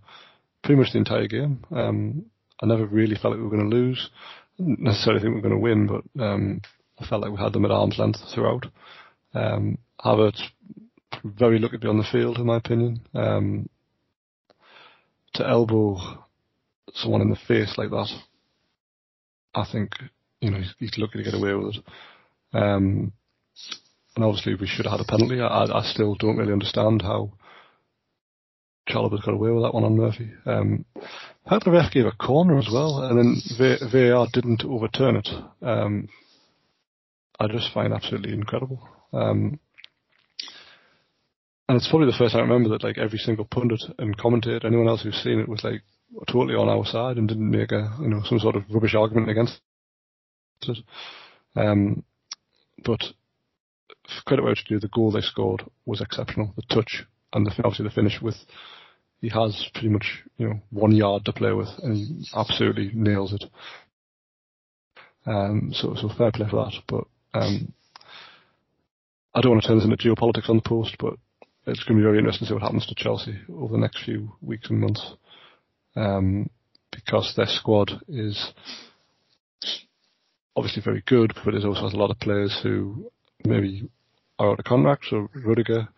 [0.62, 1.64] pretty much the entire game.
[1.70, 2.26] Um,
[2.62, 4.10] I never really felt like we were going to lose.
[4.58, 6.62] I didn't necessarily think we were going to win, but um,
[6.98, 8.66] I felt like we had them at arm's length throughout.
[9.34, 10.40] Um, Havertz
[11.24, 13.00] very lucky to be on the field, in my opinion.
[13.14, 13.68] Um,
[15.34, 16.24] to elbow
[16.94, 18.08] someone in the face like that,
[19.54, 19.92] I think
[20.40, 21.84] you know he's, he's lucky to get away with it.
[22.54, 23.12] Um,
[24.16, 25.40] and obviously we should have had a penalty.
[25.40, 27.32] I, I still don't really understand how
[28.88, 30.30] Chalobah's got away with that one on Murphy.
[30.46, 30.84] Um,
[31.46, 35.28] how the ref gave a corner as well, and then VAR didn't overturn it.
[35.62, 36.08] Um,
[37.40, 38.88] I just find absolutely incredible.
[39.12, 39.58] Um,
[41.68, 44.66] and it's probably the first time I remember that like every single pundit and commentator,
[44.66, 45.82] anyone else who's seen it was like
[46.30, 49.30] totally on our side and didn't make a you know some sort of rubbish argument
[49.30, 49.60] against
[50.62, 50.78] it.
[51.56, 52.04] Um,
[52.82, 53.00] but
[54.26, 56.52] credit where it's due, the goal they scored was exceptional.
[56.56, 58.36] The touch and the, obviously the finish with
[59.20, 63.32] he has pretty much you know one yard to play with and he absolutely nails
[63.32, 63.44] it.
[65.26, 66.74] Um, so so fair play for that.
[66.86, 67.04] But
[67.38, 67.72] um,
[69.34, 71.14] I don't want to turn this into geopolitics on the post, but
[71.66, 74.04] it's going to be very interesting to see what happens to Chelsea over the next
[74.04, 75.14] few weeks and months.
[75.96, 76.50] Um,
[76.92, 78.52] because their squad is
[80.56, 83.10] obviously very good, but it also has a lot of players who
[83.44, 83.88] maybe
[84.38, 85.06] are out of contract.
[85.10, 85.88] So Rudiger,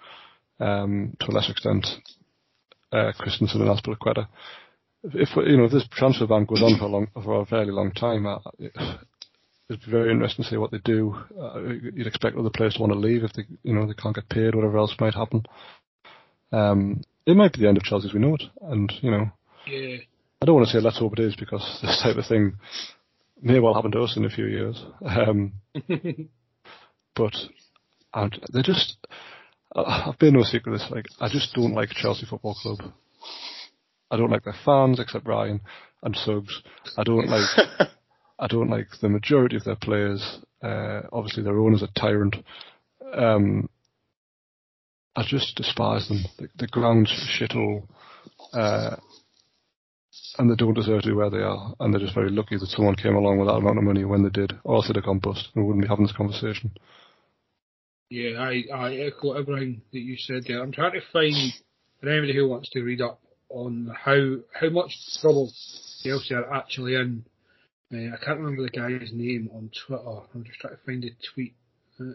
[0.60, 1.86] um, to a lesser extent,
[2.92, 4.28] uh, Christensen and Azpilicueta.
[5.04, 7.70] If you know if this transfer ban goes on for a long, for a fairly
[7.70, 11.16] long time, uh, it'd be very interesting to see what they do.
[11.40, 11.60] Uh,
[11.94, 14.28] you'd expect other players to want to leave if they, you know, they can't get
[14.28, 15.44] paid, whatever else might happen.
[16.50, 19.30] Um, it might be the end of Chelsea as we know it, and you know,
[19.66, 19.98] yeah.
[20.40, 22.56] I don't want to say let's hope it is because this type of thing
[23.40, 24.82] may well happen to us in a few years.
[25.04, 25.52] Um,
[27.14, 27.34] but
[28.52, 28.96] they're just,
[29.74, 32.92] I've been no secret this, like, I just don't like Chelsea Football Club.
[34.10, 35.60] I don't like their fans, except Ryan
[36.02, 36.62] and Suggs.
[36.96, 37.88] I don't like
[38.38, 40.38] I don't like the majority of their players.
[40.62, 42.36] Uh, obviously, their owner's a tyrant.
[43.14, 43.68] Um,
[45.14, 46.24] I just despise them.
[46.38, 47.88] The, the ground's shithole,
[48.52, 48.96] uh,
[50.38, 51.74] and they don't deserve to be where they are.
[51.80, 54.22] And they're just very lucky that someone came along with that amount of money when
[54.22, 56.70] they did, or else they'd have gone bust, and we wouldn't be having this conversation.
[58.08, 60.62] Yeah, I, I echo everything that you said there.
[60.62, 61.34] I'm trying to find
[62.02, 65.52] anybody who wants to read up on how how much trouble
[66.02, 67.24] Chelsea are actually in
[67.92, 70.20] uh, I can't remember the guy's name on Twitter.
[70.34, 71.54] I'm just trying to find a tweet.
[72.00, 72.14] Uh,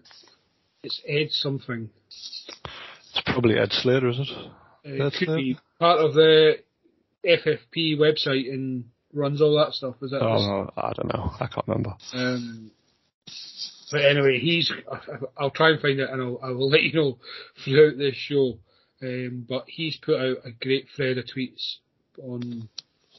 [0.84, 1.89] it's Ed something.
[2.07, 4.27] It's probably Ed Slater, is it?
[4.29, 5.36] Uh, it could Slater?
[5.38, 6.55] be part of the
[7.25, 9.95] FFP website and runs all that stuff.
[10.01, 10.21] Is that?
[10.21, 11.31] Oh no, I don't know.
[11.39, 11.95] I can't remember.
[12.13, 12.71] Um,
[13.91, 14.71] but anyway, he's.
[15.38, 17.17] I'll try and find it, and I'll, I will let you know
[17.63, 18.57] throughout this show.
[19.03, 21.77] Um, but he's put out a great thread of tweets
[22.21, 22.69] on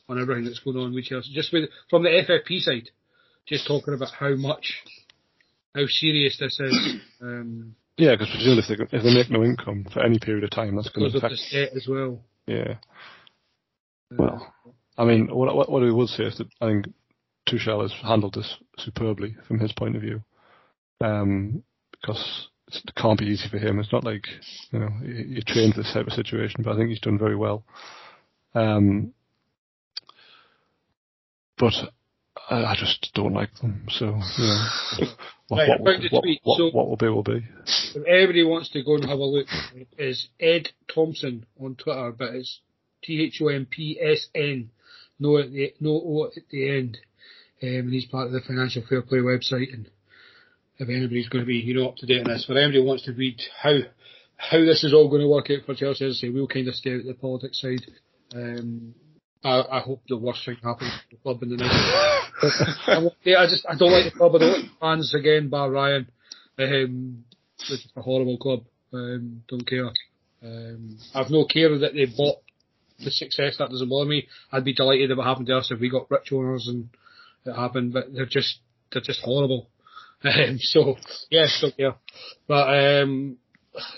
[0.08, 1.32] on everything that's going on with Chelsea.
[1.34, 2.90] Just with from the FFP side,
[3.46, 4.82] just talking about how much,
[5.74, 6.96] how serious this is.
[7.20, 10.50] Um, yeah, because presumably if they, if they make no income for any period of
[10.50, 12.20] time, that's going to affect debt as well.
[12.46, 12.76] Yeah.
[14.18, 14.52] Well,
[14.98, 16.86] I mean, what, what, what we would say is that I think
[17.48, 20.22] Tuchel has handled this superbly from his point of view,
[21.00, 23.78] um, because it can't be easy for him.
[23.78, 24.24] It's not like
[24.70, 27.36] you know he, he trained this type of situation, but I think he's done very
[27.36, 27.64] well.
[28.54, 29.12] Um,
[31.58, 31.74] but
[32.50, 33.86] I, I just don't like them.
[33.90, 34.66] So you know,
[35.48, 37.44] what, right, what, what, what, so, what will be will be.
[37.94, 39.46] If anybody wants to go and have a look,
[39.98, 42.60] is Ed Thompson on Twitter, but it's
[43.02, 44.70] T H O M P S N,
[45.18, 46.98] no at the no O at the end.
[47.62, 49.72] Um, and he's part of the Financial Fair Play website.
[49.72, 49.88] And
[50.78, 52.86] if anybody's going to be, you know, up to date on this, for anybody who
[52.86, 53.78] wants to read how
[54.36, 56.66] how this is all going to work out for Chelsea, as I say, we'll kind
[56.66, 57.82] of stay out of the politics side.
[58.34, 58.94] Um,
[59.44, 63.14] I, I hope the worst thing happens to the club in the next.
[63.24, 64.34] yeah, I just I don't like the club.
[64.34, 66.08] I don't like the fans again, bar Ryan.
[66.58, 67.24] Um,
[67.58, 68.64] it's a horrible club.
[68.92, 69.90] Um, don't care.
[70.42, 72.38] Um, I've no care that they bought
[73.04, 73.56] the success.
[73.58, 74.28] That doesn't bother me.
[74.50, 76.88] I'd be delighted if it happened to us if we got rich owners and
[77.44, 77.92] it happened.
[77.92, 78.58] But they're just
[78.92, 79.68] they're just horrible.
[80.24, 80.94] Um, so
[81.32, 81.94] yeah, don't care.
[82.46, 82.68] But
[83.02, 83.38] um,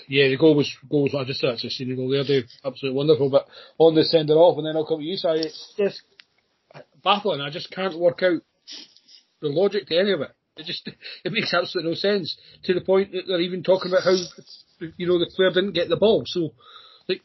[0.07, 2.49] yeah, the goal was goal was I just actually seen the goal there, Dave.
[2.65, 3.29] Absolutely wonderful.
[3.29, 3.45] But
[3.77, 5.27] on the send sender off, and then I'll come to you, Si.
[5.27, 6.01] It's just
[7.03, 7.41] baffling.
[7.41, 8.41] I just can't work out
[9.41, 10.31] the logic to any of it.
[10.57, 14.03] It just it makes absolutely no sense to the point that they're even talking about
[14.03, 14.15] how
[14.97, 16.23] you know the player didn't get the ball.
[16.25, 16.53] So,
[17.07, 17.21] like,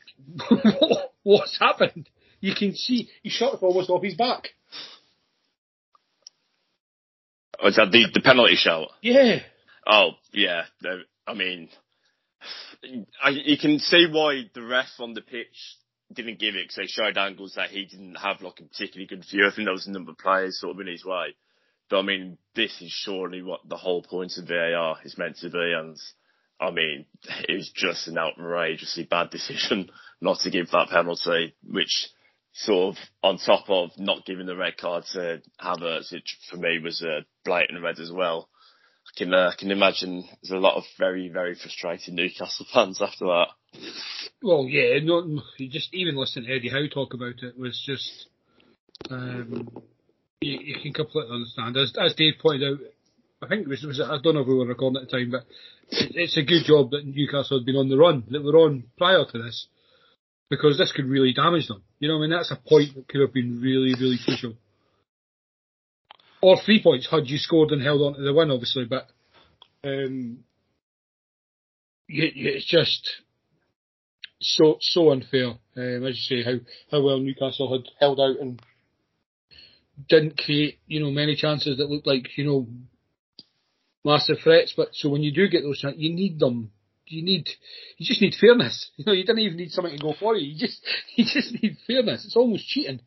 [1.22, 2.08] what's happened?
[2.40, 4.48] You can see he shot it almost off his back.
[7.60, 8.88] Oh, was that the the penalty shot?
[9.02, 9.40] Yeah.
[9.86, 10.64] Oh yeah.
[11.26, 11.68] I mean,
[13.22, 15.76] I, you can see why the ref on the pitch
[16.12, 19.24] didn't give it because they showed angles that he didn't have like a particularly good
[19.30, 19.46] view.
[19.46, 21.34] I think there was a number of players sort of in his way.
[21.88, 25.50] But I mean, this is surely what the whole point of VAR is meant to
[25.50, 25.58] be.
[25.58, 25.96] And
[26.60, 27.06] I mean,
[27.48, 32.08] it was just an outrageously bad decision not to give that penalty, which
[32.52, 36.78] sort of on top of not giving the red card to Havertz, which for me
[36.82, 38.48] was a blatant red as well.
[39.06, 43.24] I can uh, can imagine there's a lot of very very frustrated Newcastle fans after
[43.24, 43.48] that.
[44.42, 48.26] Well, yeah, no, just even listening to Eddie Howe talk about it was just,
[49.10, 49.68] um,
[50.40, 51.76] you, you can completely understand.
[51.76, 52.78] As, as Dave pointed out,
[53.42, 55.30] I think it was, was I don't know if we were recording at the time,
[55.30, 55.44] but
[55.88, 58.84] it, it's a good job that Newcastle had been on the run that were on
[58.98, 59.66] prior to this,
[60.50, 61.82] because this could really damage them.
[62.00, 64.54] You know, I mean that's a point that could have been really really crucial.
[66.42, 69.06] Or three points had you scored and held on to the win, obviously, but
[69.84, 70.38] um,
[72.08, 73.08] it's just
[74.40, 75.54] so so unfair.
[75.76, 76.58] Um, as you say, how
[76.90, 78.60] how well Newcastle had held out and
[80.08, 82.66] didn't create you know many chances that looked like you know
[84.04, 84.74] massive threats.
[84.76, 86.70] But so when you do get those chances, you need them.
[87.06, 87.48] You need
[87.96, 88.90] you just need fairness.
[88.96, 90.52] You know, you don't even need something to go for you.
[90.52, 90.80] You just
[91.16, 92.24] you just need fairness.
[92.24, 93.00] It's almost cheating.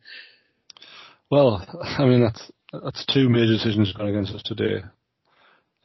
[1.30, 2.50] Well, I mean that's
[2.82, 4.82] that's two major decisions going against us today.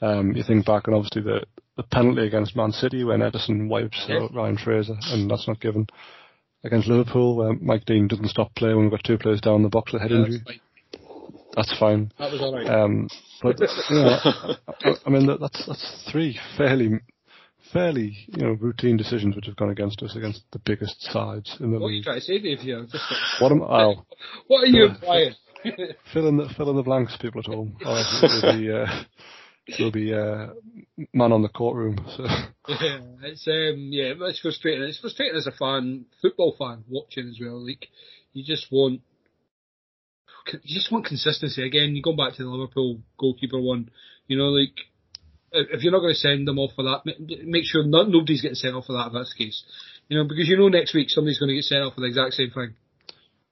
[0.02, 1.44] Um, you think back and obviously the,
[1.76, 4.20] the penalty against Man City when Ederson wipes yeah.
[4.20, 5.88] out Ryan Fraser, and that's not given.
[6.64, 9.70] Against Liverpool, where Mike Dean doesn't stop play when we've got two players down the
[9.70, 10.62] box with head yeah, injury.
[11.56, 12.12] That's fine.
[12.20, 12.68] That was alright.
[12.68, 13.10] Um,
[13.42, 13.60] but
[13.90, 17.00] you know, I, I, mean that's that's three fairly
[17.74, 21.72] fairly you know routine decisions which have gone against us against the biggest sides in
[21.72, 22.06] the what league.
[22.06, 22.60] What are you trying to say, Dave?
[22.60, 23.04] Here, just
[23.40, 23.96] what am I?
[24.48, 25.34] What are you implying?
[26.14, 27.78] fill in the fill in the blanks, people at home.
[27.86, 28.04] Or
[28.54, 28.86] be uh,
[29.80, 30.48] will be uh,
[31.14, 31.98] man on the courtroom.
[32.16, 32.24] So.
[32.24, 34.84] Yeah, it's um, yeah, it's frustrating.
[34.84, 37.66] It's frustrating as a fan, football fan, watching as well.
[37.66, 37.88] Like
[38.34, 39.02] you just want,
[40.54, 41.66] you just want consistency.
[41.66, 43.90] Again, you go back to the Liverpool goalkeeper one.
[44.28, 44.74] You know, like
[45.52, 47.02] if you're not going to send them off for that,
[47.46, 49.64] make sure not, nobody's getting sent off for that if that's the case.
[50.08, 52.08] You know, because you know next week somebody's going to get sent off for the
[52.08, 52.76] exact same thing.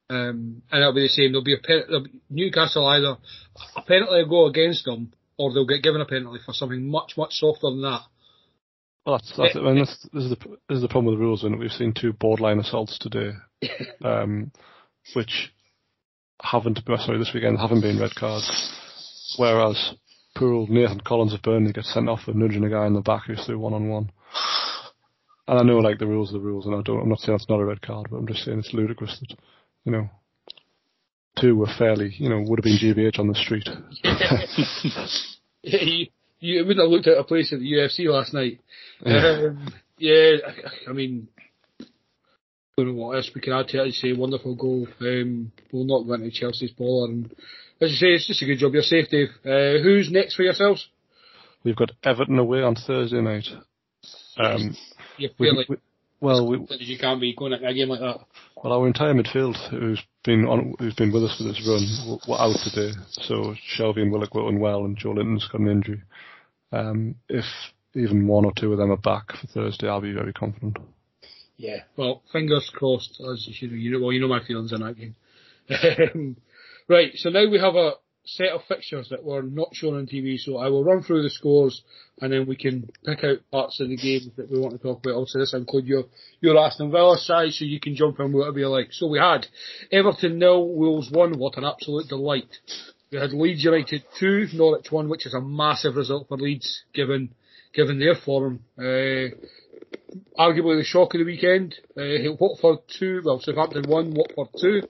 [0.09, 1.31] Um, and it'll be the same.
[1.31, 3.17] There'll be a pen- be Newcastle either
[3.75, 7.13] a penalty will go against them, or they'll get given a penalty for something much
[7.17, 8.01] much softer than that.
[9.05, 9.59] Well, that's, that's it.
[9.59, 10.37] I mean, this, this, is the
[10.69, 13.31] this is the problem with the rules, and we've seen two borderline assaults today,
[14.03, 14.51] um,
[15.13, 15.51] which
[16.41, 18.47] haven't sorry this weekend haven't been red cards,
[19.37, 19.95] whereas
[20.35, 23.01] poor old Nathan Collins of Burnley gets sent off for nudging a guy in the
[23.01, 24.11] back who's through one on one.
[25.47, 27.01] And I know like the rules are the rules, and I don't.
[27.01, 29.37] I'm not saying it's not a red card, but I'm just saying it's ludicrous that
[29.87, 30.09] you know,
[31.39, 33.69] two were fairly, you know, would have been GBH on the street.
[34.03, 34.41] yeah,
[35.85, 36.07] you,
[36.41, 38.59] you wouldn't have looked at a place at the UFC last night.
[39.05, 41.29] Yeah, um, yeah I, I mean,
[42.77, 43.87] don't know what else we can add to it.
[43.87, 44.87] I'd say wonderful goal.
[45.01, 47.05] Um, we'll not go into Chelsea's baller.
[47.05, 47.35] And
[47.81, 48.73] as you say, it's just a good job.
[48.73, 49.29] You're safe, Dave.
[49.43, 50.87] Uh, who's next for yourselves?
[51.63, 53.47] We've got Everton away on Thursday night.
[54.37, 54.77] Um,
[55.17, 55.77] yeah, we, we,
[56.21, 58.19] well, we, you can't be going at a game like that.
[58.55, 62.39] Well, our entire midfield, who's been on, who's been with us for this run, were
[62.39, 62.95] out today.
[63.09, 66.03] So Shelvey and Willock were unwell, and Joelinton's got an injury.
[66.71, 67.45] Um, if
[67.95, 70.77] even one or two of them are back for Thursday, I'll be very confident.
[71.57, 73.19] Yeah, well, fingers crossed.
[73.19, 75.15] As you know, you know, well, you know my feelings on that game.
[75.69, 76.37] Um,
[76.87, 77.93] right, so now we have a
[78.27, 80.37] set of fixtures that were not shown on TV.
[80.37, 81.81] So I will run through the scores
[82.21, 84.99] and then we can pick out parts of the games that we want to talk
[84.99, 85.15] about.
[85.15, 86.05] Also, this include your
[86.41, 88.91] your Aston Villa side, so you can jump in whatever you like.
[88.91, 89.47] So we had
[89.91, 91.37] Everton nil, Wolves one.
[91.39, 92.49] What an absolute delight!
[93.11, 97.33] We had Leeds United two, Norwich one, which is a massive result for Leeds given
[97.73, 98.61] given their form.
[98.77, 99.35] Uh,
[100.37, 101.75] arguably the shock of the weekend.
[101.97, 104.81] Uh, Watford two, well Southampton one, Watford two.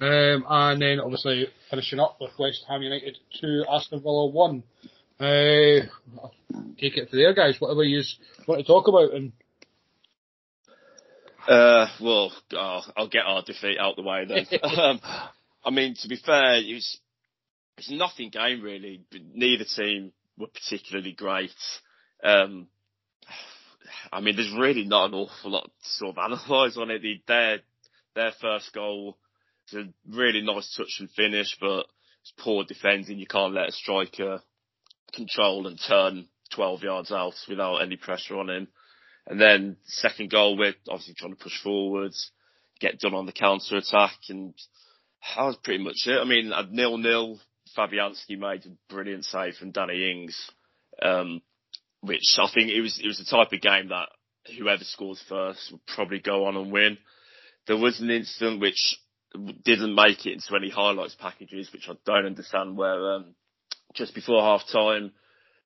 [0.00, 4.62] Um, and then obviously finishing up with West Ham United 2, Aston Villa 1.
[5.20, 5.86] Uh,
[6.76, 7.60] take it to there, guys.
[7.60, 8.02] Whatever you
[8.48, 9.14] want to talk about.
[9.14, 9.32] And
[11.46, 14.46] uh, well, oh, I'll get our defeat out the way then.
[14.62, 15.00] um,
[15.64, 16.98] I mean, to be fair, it was
[17.78, 19.04] it's nothing game really.
[19.34, 21.54] Neither team were particularly great.
[22.24, 22.66] Um,
[24.12, 27.02] I mean, there's really not an awful lot to sort of analyse on it.
[27.26, 27.60] Their
[28.14, 29.16] their first goal
[29.64, 31.86] it's a really nice touch and finish, but
[32.20, 33.18] it's poor defending.
[33.18, 34.42] You can't let a striker
[35.14, 38.68] control and turn 12 yards out without any pressure on him.
[39.26, 42.32] And then second goal, we're obviously trying to push forwards,
[42.80, 44.54] get done on the counter attack, and
[45.36, 46.18] that was pretty much it.
[46.18, 47.38] I mean, at nil nil,
[47.76, 50.50] Fabianski made a brilliant save from Danny Ings,
[51.00, 51.40] um,
[52.02, 54.08] which I think it was it was the type of game that
[54.58, 56.98] whoever scores first would probably go on and win.
[57.66, 58.98] There was an incident which
[59.64, 62.76] didn't make it into any highlights packages, which I don't understand.
[62.76, 63.34] Where um,
[63.94, 65.12] just before half time,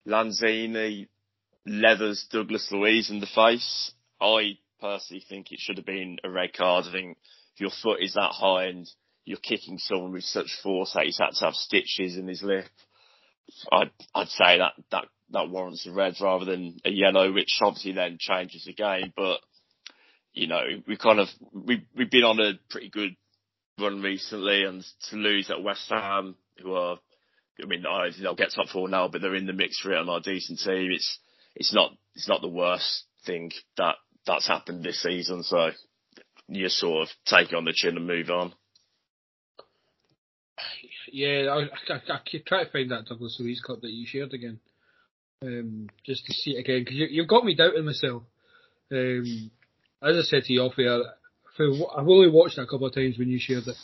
[0.06, 1.08] Lanzini
[1.66, 3.92] leathers Douglas Luiz in the face.
[4.20, 6.84] I personally think it should have been a red card.
[6.86, 7.18] I think
[7.54, 8.86] if your foot is that high and
[9.24, 12.66] you're kicking someone with such force that he's had to have stitches in his lip,
[13.72, 17.92] I'd I'd say that that that warrants a red rather than a yellow, which obviously
[17.92, 19.12] then changes the game.
[19.16, 19.40] But
[20.32, 23.16] you know, we kind of we we've been on a pretty good
[23.80, 26.98] run recently, and to lose at West Ham, who are,
[27.62, 30.00] I mean, I, they'll get top four now, but they're in the mix for it
[30.00, 30.90] and are decent team.
[30.92, 31.18] It's
[31.54, 35.42] it's not it's not the worst thing that that's happened this season.
[35.42, 35.70] So
[36.48, 38.52] you sort of take it on the chin and move on.
[41.12, 44.34] Yeah, I, I, I keep trying to find that Douglas Luiz clip that you shared
[44.34, 44.58] again,
[45.42, 48.22] um, just to see it again because you, you've got me doubting myself.
[48.90, 49.50] Um,
[50.02, 51.00] as I said to you off air,
[51.58, 53.76] I've only watched it a couple of times when you shared it.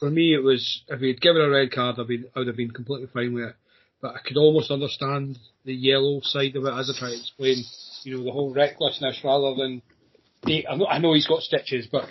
[0.00, 2.56] For me, it was if he'd given a red card, I'd been, I would have
[2.56, 3.56] been completely fine with it.
[4.00, 7.64] But I could almost understand the yellow side of it as I try to explain.
[8.02, 9.82] You know, the whole recklessness rather than.
[10.46, 12.04] I know, I know he's got stitches, but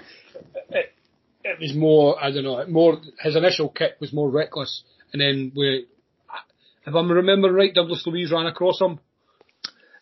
[0.69, 0.93] it,
[1.43, 2.21] it was more.
[2.21, 2.65] I don't know.
[2.67, 5.85] More his initial kick was more reckless, and then we.
[6.85, 8.99] If I'm remembering right, Douglas Luiz ran across him.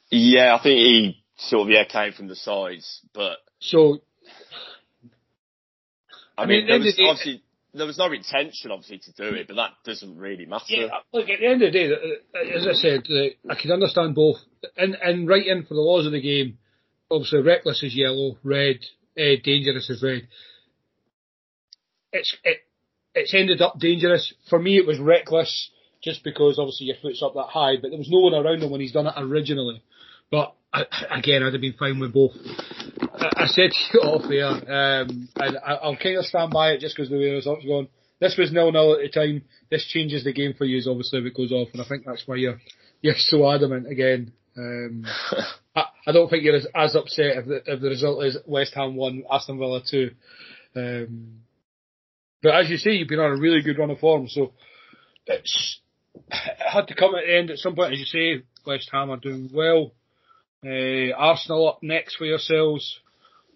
[0.10, 4.00] Yeah, I think he sort of yeah came from the sides, but so
[6.38, 7.44] I, I mean, mean there was obviously
[7.74, 10.66] there was no intention obviously to do it, but that doesn't really matter.
[10.68, 13.04] Yeah, look at the end of the day, uh, as I said,
[13.50, 14.38] I can understand both.
[14.78, 16.58] And and writing for the laws of the game,
[17.10, 18.80] obviously reckless is yellow, red,
[19.18, 20.28] uh, dangerous is red.
[22.12, 22.58] It's it
[23.16, 24.34] it's ended up dangerous.
[24.50, 25.72] For me, it was reckless
[26.04, 28.72] just because obviously your foot's up that high, but there was no one around him
[28.72, 29.82] when he's done it originally.
[30.30, 30.54] But
[31.12, 32.32] again, I'd have been fine with both.
[33.14, 36.72] I, I said to you off there, um, and I, will kind of stand by
[36.72, 37.88] it just because the way the results going.
[38.20, 39.44] This was nil nil at the time.
[39.70, 42.24] This changes the game for you, obviously, if it goes off, and I think that's
[42.26, 42.60] why you're
[43.02, 44.34] you're so adamant again.
[44.58, 45.06] Um,
[45.76, 48.76] I, I, don't think you're as, as upset if the, if the result is West
[48.76, 50.12] Ham one, Aston Villa two.
[50.76, 51.40] Um,
[52.42, 54.54] but as you say, you've been on a really good run of form, so
[55.26, 55.83] it's it
[56.30, 57.94] had to come at the end at some point.
[57.94, 59.92] As you say, West Ham are doing well.
[60.66, 63.00] Uh, Arsenal up next for yourselves.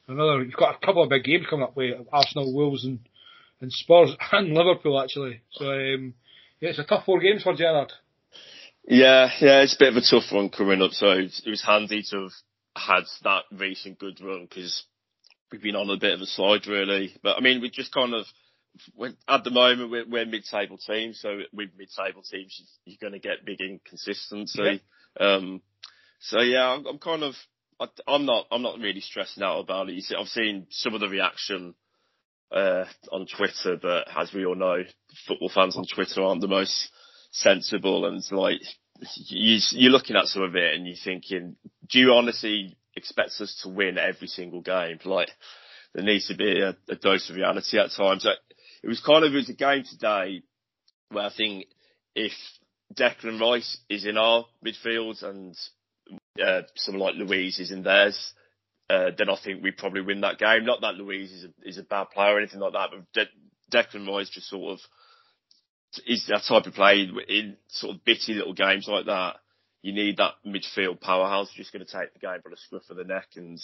[0.08, 3.00] Another, you've got a couple of big games coming up with Arsenal, Wolves, and
[3.62, 5.42] and Spurs and Liverpool actually.
[5.52, 6.14] So um,
[6.60, 7.92] yeah, it's a tough four games for Gerrard.
[8.88, 10.92] Yeah, yeah, it's a bit of a tough one coming up.
[10.92, 12.32] So it was handy to have
[12.76, 14.84] had that recent good run because
[15.52, 17.14] we've been on a bit of a slide really.
[17.22, 18.26] But I mean, we just kind of
[19.28, 23.46] at the moment we're, we're mid-table teams, so with mid-table teams you're going to get
[23.46, 24.82] big inconsistency.
[25.20, 25.26] Yeah.
[25.26, 25.62] Um,
[26.20, 27.36] so yeah, I'm, I'm kind of,
[27.80, 29.96] I, am not, I'm not really stressing out about it.
[29.96, 31.76] You see, I've seen some of the reaction
[32.52, 34.84] uh, on Twitter, but as we all know,
[35.28, 36.90] football fans on Twitter aren't the most
[37.32, 38.62] sensible, and like
[39.16, 41.56] you, you're looking at some of it and you're thinking,
[41.90, 45.00] do you honestly expect us to win every single game?
[45.06, 45.30] Like
[45.94, 48.26] there needs to be a, a dose of reality at times.
[48.88, 50.44] It was kind of it was a game today
[51.12, 51.66] where I think
[52.16, 52.32] if
[52.94, 55.54] Declan Rice is in our midfield and
[56.42, 58.34] uh, someone like Luiz is in theirs,
[58.90, 60.64] uh, then I think we probably win that game.
[60.64, 63.78] Not that Luiz is a, is a bad player or anything like that, but De-
[63.78, 64.80] Declan Rice just sort of
[66.08, 69.36] is that type of play in sort of bitty little games like that.
[69.82, 72.96] You need that midfield powerhouse just going to take the game by the scruff of
[72.96, 73.60] the neck, and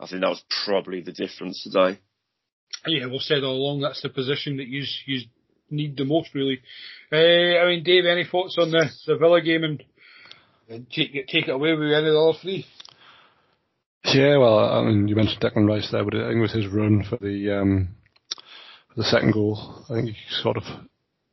[0.00, 2.00] I think that was probably the difference today.
[2.86, 5.22] Yeah, we've said all along that's the position that you you
[5.70, 6.60] need the most, really.
[7.12, 9.82] Uh, I mean, Dave, any thoughts on the the Villa game and
[10.90, 12.66] take it, take it away with any of the other three.
[14.04, 16.66] Yeah, well, I mean, you mentioned Declan Rice there, but I think it was his
[16.66, 17.88] run for the um,
[18.88, 19.84] for the second goal.
[19.88, 20.64] I think he sort of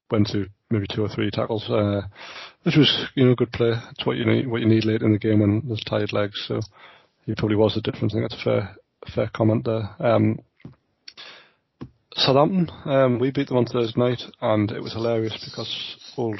[0.09, 2.01] went to maybe two or three tackles, uh,
[2.63, 3.73] which was you know good play.
[3.91, 6.43] It's what you need what you need late in the game when there's tired legs.
[6.47, 6.61] So
[7.25, 8.13] he probably was the difference.
[8.13, 8.75] I think that's a fair
[9.13, 9.89] fair comment there.
[9.99, 10.39] Um,
[12.15, 16.39] Southampton, um, we beat them on Thursday night, and it was hilarious because old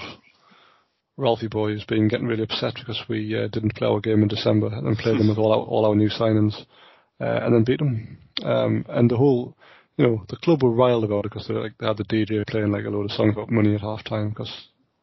[1.18, 4.28] Ralphie boy has been getting really upset because we uh, didn't play our game in
[4.28, 6.56] December and played them with all our, all our new signings
[7.20, 8.18] uh, and then beat them.
[8.44, 9.56] Um, and the whole,
[9.98, 12.46] you know, the club were riled about it because they, like, they had the DJ
[12.48, 14.52] playing like a load of songs about money at half time because,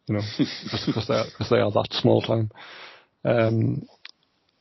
[0.06, 2.50] you know, because they, are, they are that small time.
[3.24, 3.86] Um,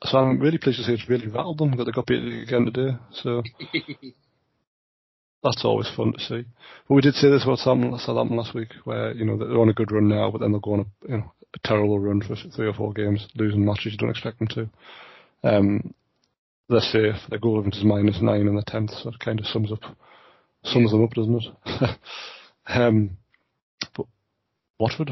[0.03, 2.66] so I'm really pleased to see it's really rattled them that they got beat again
[2.66, 2.97] today.
[3.12, 3.41] So
[5.43, 6.45] that's always fun to see.
[6.88, 9.73] But we did say this about Southampton last week, where you know they're on a
[9.73, 12.35] good run now, but then they'll go on a you know a terrible run for
[12.35, 14.69] three or four games, losing matches you don't expect them to.
[15.43, 15.93] Um,
[16.69, 17.15] they're safe.
[17.29, 19.81] Their goal difference is minus nine in the tenth, so it kind of sums up
[20.63, 21.89] sums them up, doesn't it?
[22.67, 23.17] um,
[23.95, 24.05] but
[24.79, 25.09] Watford,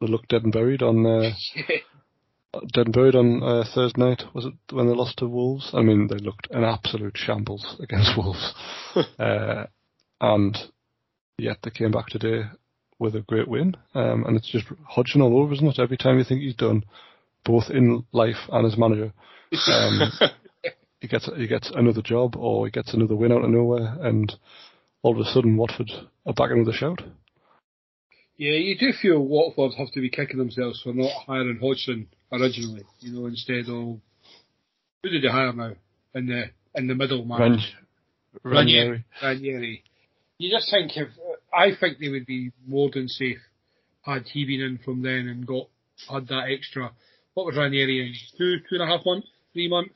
[0.00, 1.04] they look dead and buried on.
[1.04, 1.30] Uh,
[2.72, 4.22] dead and buried on uh, Thursday night.
[4.34, 5.70] Was it when they lost to Wolves?
[5.72, 8.54] I mean, they looked an absolute shambles against Wolves,
[9.18, 9.66] uh,
[10.20, 10.58] and
[11.38, 12.44] yet they came back today
[12.98, 13.76] with a great win.
[13.94, 15.78] Um, and it's just Hodgson all over, isn't it?
[15.78, 16.84] Every time you think he's done,
[17.44, 19.12] both in life and as manager.
[19.68, 20.00] Um,
[21.00, 24.32] he gets he gets another job or he gets another win out of nowhere, and
[25.02, 25.90] all of a sudden Watford
[26.26, 27.02] are back into the shout.
[28.36, 32.82] Yeah, you do feel Watford have to be kicking themselves for not hiring Hodgson originally.
[33.00, 33.98] You know, instead of
[35.02, 35.72] who did they hire now
[36.14, 37.40] in the in the middle man?
[37.40, 37.58] Ran-
[38.42, 38.88] Ranieri.
[38.88, 39.04] Ranieri.
[39.22, 39.84] Ranieri.
[40.38, 41.08] You just think if
[41.56, 43.38] I think they would be more than safe
[44.02, 45.68] had he been in from then and got
[46.10, 46.90] had that extra.
[47.34, 48.14] What was Ranieri in?
[48.36, 49.94] Two two and a half months, three months.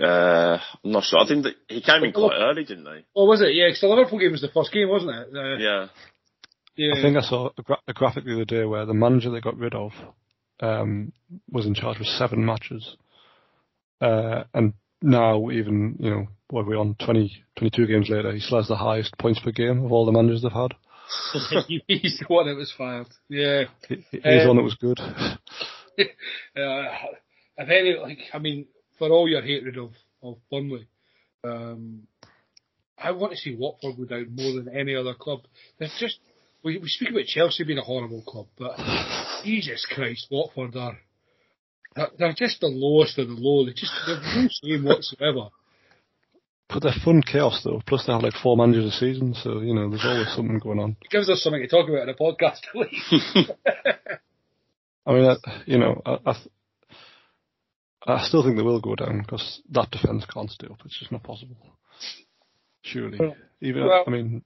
[0.00, 1.18] Uh, I'm not sure.
[1.20, 3.04] I think that he came in quite early, didn't he?
[3.14, 3.54] Or was it?
[3.54, 5.28] Yeah, because the Liverpool game was the first game, wasn't it?
[5.36, 5.86] Uh, Yeah.
[6.76, 6.94] yeah.
[6.98, 9.40] I think I saw a, gra- a graphic the other day where the manager they
[9.40, 9.92] got rid of
[10.60, 11.12] um,
[11.50, 12.96] was in charge of seven matches,
[14.00, 18.40] uh, and now even you know what are we on 20, 22 games later, he
[18.40, 20.72] still has the highest points per game of all the managers they've had.
[21.86, 23.06] He's the one that was fired.
[23.28, 23.64] Yeah.
[23.88, 24.98] He, he- he's Um, one that was good.
[25.00, 26.04] uh,
[27.58, 28.66] if any, like, I mean,
[28.98, 29.90] for all your hatred of,
[30.22, 30.88] of Burnley,
[31.44, 32.02] um,
[32.96, 35.40] I want to see Watford go down more than any other club.
[35.78, 36.18] They're just,
[36.64, 38.76] we, we speak about Chelsea being a horrible club, but
[39.44, 40.98] Jesus Christ, Watford are,
[41.94, 43.64] they're, they're just the lowest of the low.
[43.64, 45.50] They just, they've no shame whatsoever.
[46.68, 47.80] But they're fun chaos though.
[47.86, 50.78] Plus they have like four managers a season, so you know there's always something going
[50.78, 50.96] on.
[51.00, 53.50] It gives us something to talk about in a podcast at least.
[55.06, 56.36] I mean, I, you know, I,
[58.06, 60.78] I still think they will go down because that defence can't stay up.
[60.84, 61.56] It's just not possible.
[62.82, 64.44] Surely, Well- even well- I mean,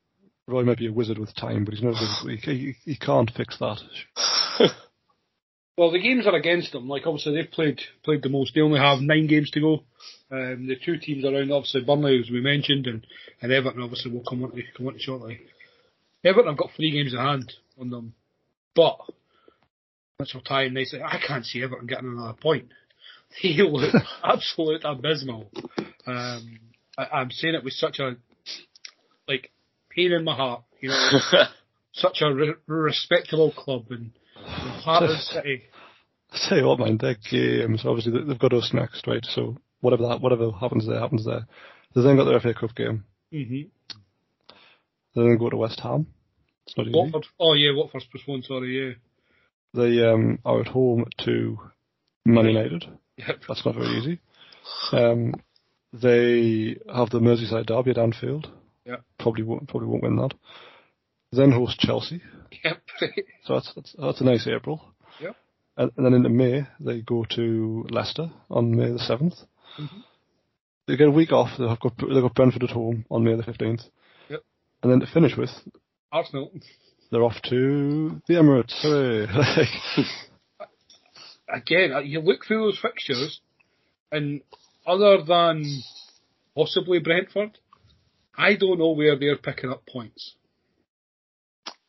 [0.48, 1.94] Roy might be a wizard with time, but he's not.
[2.26, 3.78] He, he, he can't fix that.
[5.76, 6.86] Well, the games are against them.
[6.88, 8.52] Like obviously they've played played the most.
[8.54, 9.72] They only have nine games to go.
[10.30, 13.06] Um, the two teams around, obviously Burnley, as we mentioned, and,
[13.40, 15.40] and Everton, obviously, will come on to come on to shortly.
[16.24, 18.14] Everton have got three games in hand on them,
[18.74, 18.98] but
[20.20, 22.68] Mitchell Ty and they say I can't see Everton getting another point.
[23.42, 25.50] They look absolute abysmal.
[26.06, 26.58] Um,
[26.98, 28.16] I, I'm saying it with such a
[29.28, 29.50] like
[29.90, 30.62] pain in my heart.
[30.80, 31.08] You know,
[31.92, 35.62] such a re- respectable club and, and heart of City.
[36.32, 37.82] I tell you what, man, their games.
[37.84, 39.24] Obviously, they- they've got us next, right?
[39.24, 41.46] So whatever that, whatever happens there, happens there.
[41.94, 43.04] They then got their FA Cup game.
[43.32, 43.68] Mm-hmm.
[45.14, 46.06] They then go to West Ham.
[46.66, 46.96] It's not easy.
[46.96, 47.26] Watford.
[47.38, 48.44] Oh yeah, Watford's postponed.
[48.44, 48.94] Sorry, yeah.
[49.74, 51.58] They um, are at home to
[52.24, 52.84] Man United.
[53.16, 53.40] Yep.
[53.48, 54.20] That's not very easy.
[54.92, 55.34] Um,
[55.92, 58.50] they have the Merseyside derby at Anfield.
[58.84, 58.96] Yeah.
[59.18, 60.34] Probably won't probably won't win that.
[61.30, 62.22] Then host Chelsea.
[62.64, 62.82] Yep.
[63.44, 64.82] So that's that's, that's a nice April.
[65.20, 65.36] Yep.
[65.76, 69.44] And, and then into May they go to Leicester on May the 7th
[69.78, 70.00] Mm-hmm.
[70.86, 71.50] They get a week off.
[71.58, 73.82] They've got they've got Brentford at home on May the fifteenth.
[74.28, 74.40] Yep.
[74.82, 75.50] And then to finish with,
[76.10, 76.52] Arsenal.
[77.10, 78.82] they're off to the Emirates.
[78.82, 79.66] Hooray.
[81.52, 83.40] Again, uh, you look through those fixtures,
[84.10, 84.40] and
[84.86, 85.64] other than
[86.56, 87.58] possibly Brentford,
[88.36, 90.34] I don't know where they're picking up points.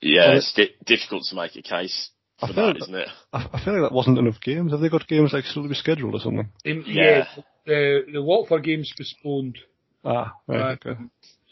[0.02, 2.10] Yeah, Well, it's di- difficult to make a case
[2.42, 3.08] I for feel- that, isn't it?
[3.32, 4.72] I, I feel like that wasn't enough games.
[4.72, 6.50] Have they got games like still to be scheduled or something?
[6.66, 7.26] Um, Yeah.
[7.66, 9.58] the the Watford game's postponed.
[10.04, 10.60] Ah, right.
[10.86, 11.00] Uh, okay.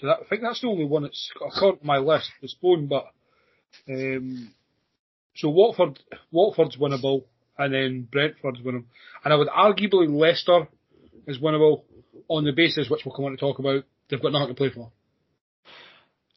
[0.01, 2.89] So that, I think that's the only one that's according to my list postponed.
[2.89, 3.05] But
[3.88, 4.51] um,
[5.36, 5.99] so Watford,
[6.32, 7.24] Watford's winnable,
[7.62, 8.86] and then Brentford's winnable,
[9.24, 10.68] and I would arguably Leicester
[11.28, 11.84] is one of winnable
[12.28, 13.84] on the basis which we'll come on to talk about.
[14.09, 14.91] They've got nothing to play for.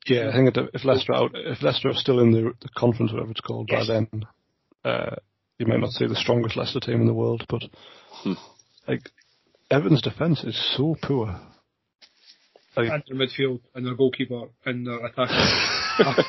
[0.06, 3.30] Yeah, I think if Leicester out, if Leicester are still in the the conference, whatever
[3.30, 3.88] it's called, Yes.
[3.88, 4.08] by then,
[4.84, 5.16] uh,
[5.58, 7.62] you might not see the strongest Leicester team in the world, but
[8.86, 9.10] like
[9.70, 11.40] Everton's defense is so poor.
[12.76, 15.32] Like, And their midfield, and their goalkeeper, and their attacker,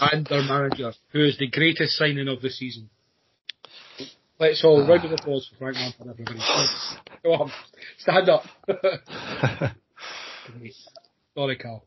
[0.12, 2.90] and their manager, who is the greatest signing of the season.
[4.40, 6.38] Let's all round of applause for Frank Lampard, everybody.
[7.24, 7.50] Go on,
[7.98, 8.42] stand up.
[8.66, 9.72] Great.
[11.34, 11.84] Sorry, Carl.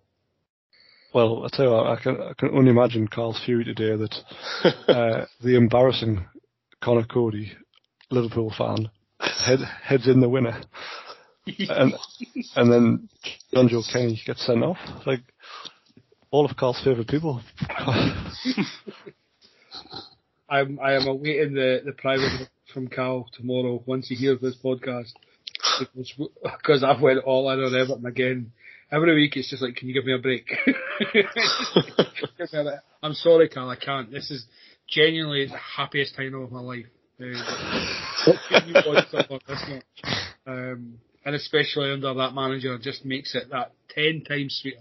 [1.14, 4.16] well, I tell you what, I can I can only imagine Carl's fury today that
[4.90, 6.26] uh, the embarrassing
[6.84, 7.54] Conor Coady,
[8.10, 8.90] Liverpool fan,
[9.20, 10.62] head, heads in the winner,
[11.48, 11.94] and
[12.58, 13.10] and then
[13.54, 14.78] Jonjoe Kenny gets sent off.
[15.06, 15.22] Like
[16.32, 17.42] all of Carl's favourite people.
[20.52, 25.14] I'm I am awaiting the the private from Carl tomorrow once he hears this podcast
[26.58, 28.52] because I've went all in on Everton again.
[28.92, 30.52] Every week it's just like, can you give me a break?
[33.02, 34.12] I'm sorry, Carl, I can't.
[34.12, 34.46] This is
[34.90, 36.88] genuinely the happiest time of my life.
[37.22, 37.26] Uh,
[40.46, 44.80] um, and especially under that manager, just makes it that ten times sweeter.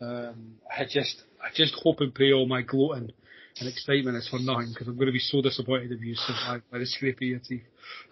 [0.00, 3.12] Um, I just, I just hope and pray all my gloating
[3.60, 6.62] and excitement is for nothing because I'm going to be so disappointed if you survive
[6.70, 7.62] by the scrape of your teeth.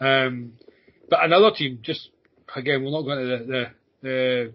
[0.01, 0.53] Um,
[1.09, 2.11] but another team, just
[2.55, 3.67] again, we're not going to the the
[4.03, 4.53] the,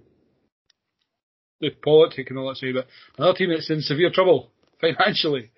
[1.61, 5.51] the politics and all that, say, but another team that's in severe trouble financially.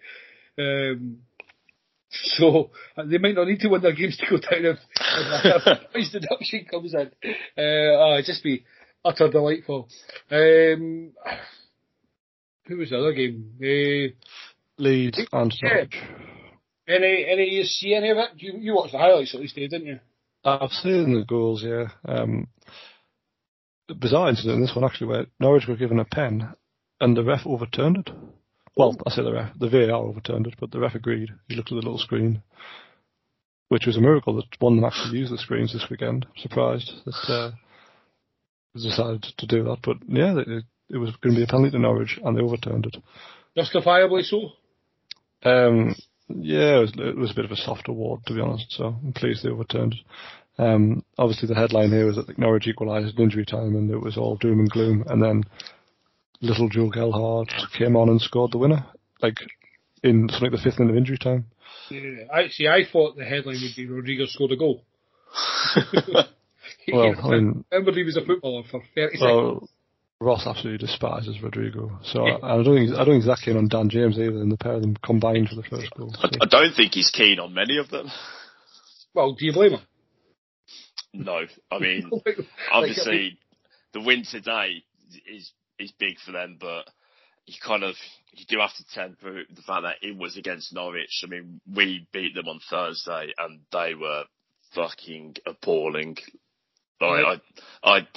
[0.58, 1.20] Um,
[2.12, 5.92] so uh, they might not need to win their games to go down if, if
[5.92, 7.12] price deduction comes in.
[7.58, 8.64] Uh, oh, it'd just be
[9.06, 9.88] utter delightful.
[10.32, 11.12] Um,
[12.66, 13.54] who was the other game?
[13.62, 14.14] Uh,
[14.80, 15.96] Leeds and Norwich.
[16.88, 18.30] Any, any, you see any of it?
[18.38, 20.00] You, you watched the highlights at least, didn't you?
[20.44, 21.90] I've seen the goals, yeah.
[22.06, 22.48] Um,
[23.94, 26.54] bizarre incident in this one actually, where Norwich were given a pen
[27.00, 28.10] and the ref overturned it.
[28.76, 31.30] Well, I say the ref, the VAR overturned it, but the ref agreed.
[31.48, 32.42] He looked at the little screen,
[33.68, 36.26] which was a miracle that one actually used the screens this weekend.
[36.38, 37.52] Surprised that uh,
[38.74, 41.80] decided to do that, but yeah, it, it was going to be a penalty to
[41.80, 42.98] Norwich, and they overturned it.
[43.56, 44.52] Justifiably so.
[45.44, 45.96] Um,
[46.28, 48.72] yeah, it was, it was, a bit of a soft award to be honest.
[48.72, 50.00] So I'm pleased they overturned it.
[50.62, 54.18] Um, obviously, the headline here was that Norwich equalised in injury time, and it was
[54.18, 55.06] all doom and gloom.
[55.08, 55.44] And then
[56.42, 58.86] little Joe Gelhardt came on and scored the winner,
[59.22, 59.38] like
[60.04, 61.46] in something like the fifth minute of injury time.
[61.90, 62.68] Yeah, I see.
[62.68, 64.84] I thought the headline would be Rodrigo scored a goal.
[66.92, 69.72] well, I mean, remember he was a footballer for thirty well, seconds.
[70.22, 72.38] Ross absolutely despises Rodrigo, so yeah.
[72.44, 74.42] I, I, don't think I don't think he's that keen on Dan James either.
[74.42, 76.14] And the pair of them combined for the first goal.
[76.14, 76.28] So.
[76.28, 78.12] I, I don't think he's keen on many of them.
[79.14, 79.82] Well, do you blame him?
[81.14, 82.12] No, I mean
[82.72, 83.40] obviously
[83.94, 84.84] the win today
[85.26, 86.84] is is big for them, but
[87.46, 87.96] you kind of
[88.34, 91.24] you do have to temper the fact that it was against Norwich.
[91.24, 94.26] I mean, we beat them on Thursday and they were
[94.76, 96.18] fucking appalling.
[97.02, 97.42] Like,
[97.84, 98.08] I, I,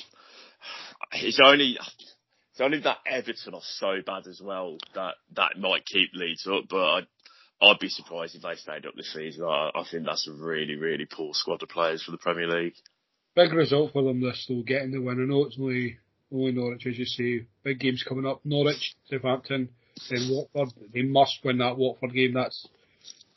[1.13, 1.79] it's only
[2.53, 6.65] it's only that Everton are so bad as well that that might keep Leeds up,
[6.69, 7.07] but I'd,
[7.63, 9.45] I'd be surprised if they stayed up this season.
[9.45, 12.75] I, I think that's a really really poor squad of players for the Premier League.
[13.35, 15.23] Big result for them this though, getting the win.
[15.23, 15.99] I know it's only
[16.33, 17.47] only Norwich as you say.
[17.65, 18.41] Big games coming up.
[18.45, 19.71] Norwich, Southampton,
[20.11, 20.93] then Watford.
[20.93, 22.35] They must win that Watford game.
[22.35, 22.69] That's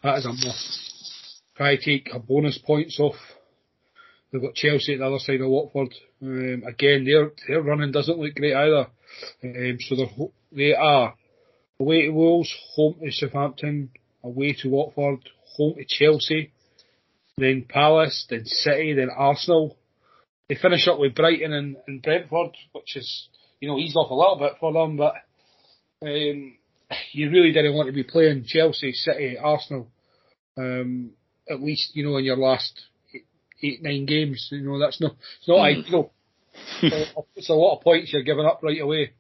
[0.04, 1.42] that is a must.
[1.56, 3.16] Try to take a bonus points off
[4.36, 5.94] They've got Chelsea at the other side of Watford.
[6.22, 8.88] Um, again, their their running doesn't look great either.
[9.42, 11.16] Um, so they're, they are
[11.80, 13.92] away to Wolves, home to Southampton,
[14.26, 16.52] away to Watford, home to Chelsea,
[17.38, 19.78] then Palace, then City, then Arsenal.
[20.50, 23.30] They finish up with Brighton and, and Brentford, which is
[23.62, 25.14] you know eased off a little bit for them, but
[26.02, 26.58] um,
[27.14, 29.88] you really didn't want to be playing Chelsea, City, Arsenal.
[30.58, 31.12] Um,
[31.50, 32.82] at least you know in your last
[33.62, 34.50] eight, nine games.
[34.52, 35.86] You know, that's not, it's not mm.
[35.86, 36.12] ideal.
[37.36, 39.14] it's a lot of points you're giving up right away.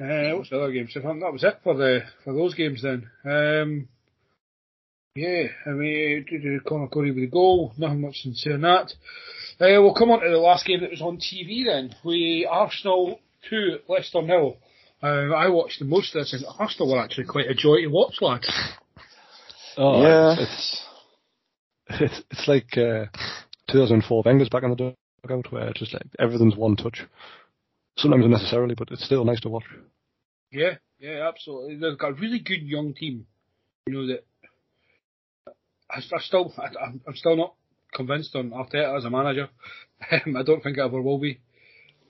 [0.00, 0.94] Uh, what's the other games?
[0.94, 3.10] that was it for the for those games then.
[3.24, 3.88] Um,
[5.14, 6.24] yeah, I mean,
[6.66, 7.72] Conor Coady with the goal.
[7.76, 8.92] Nothing much to say on that.
[9.60, 11.94] Uh, we'll come on to the last game that was on TV then.
[12.04, 14.56] We Arsenal two, Leicester nil.
[15.02, 17.88] Uh, I watched the most of this, and Arsenal were actually quite a joy to
[17.88, 18.50] watch, lads.
[19.76, 20.32] Oh, yeah.
[20.32, 20.86] It's, it's
[22.00, 23.06] it's it's like uh,
[23.70, 24.94] 2004 Wenger's back in the
[25.26, 27.06] dugout where just like everything's one touch.
[27.96, 29.64] Sometimes unnecessarily, but it's still nice to watch.
[30.50, 31.76] Yeah, yeah, absolutely.
[31.76, 33.26] They've got a really good young team.
[33.86, 34.24] You know that.
[35.90, 36.68] I, I still, I,
[37.06, 37.54] I'm still not
[37.92, 39.48] convinced on Arteta as a manager.
[40.10, 41.40] Um, I don't think I ever will be.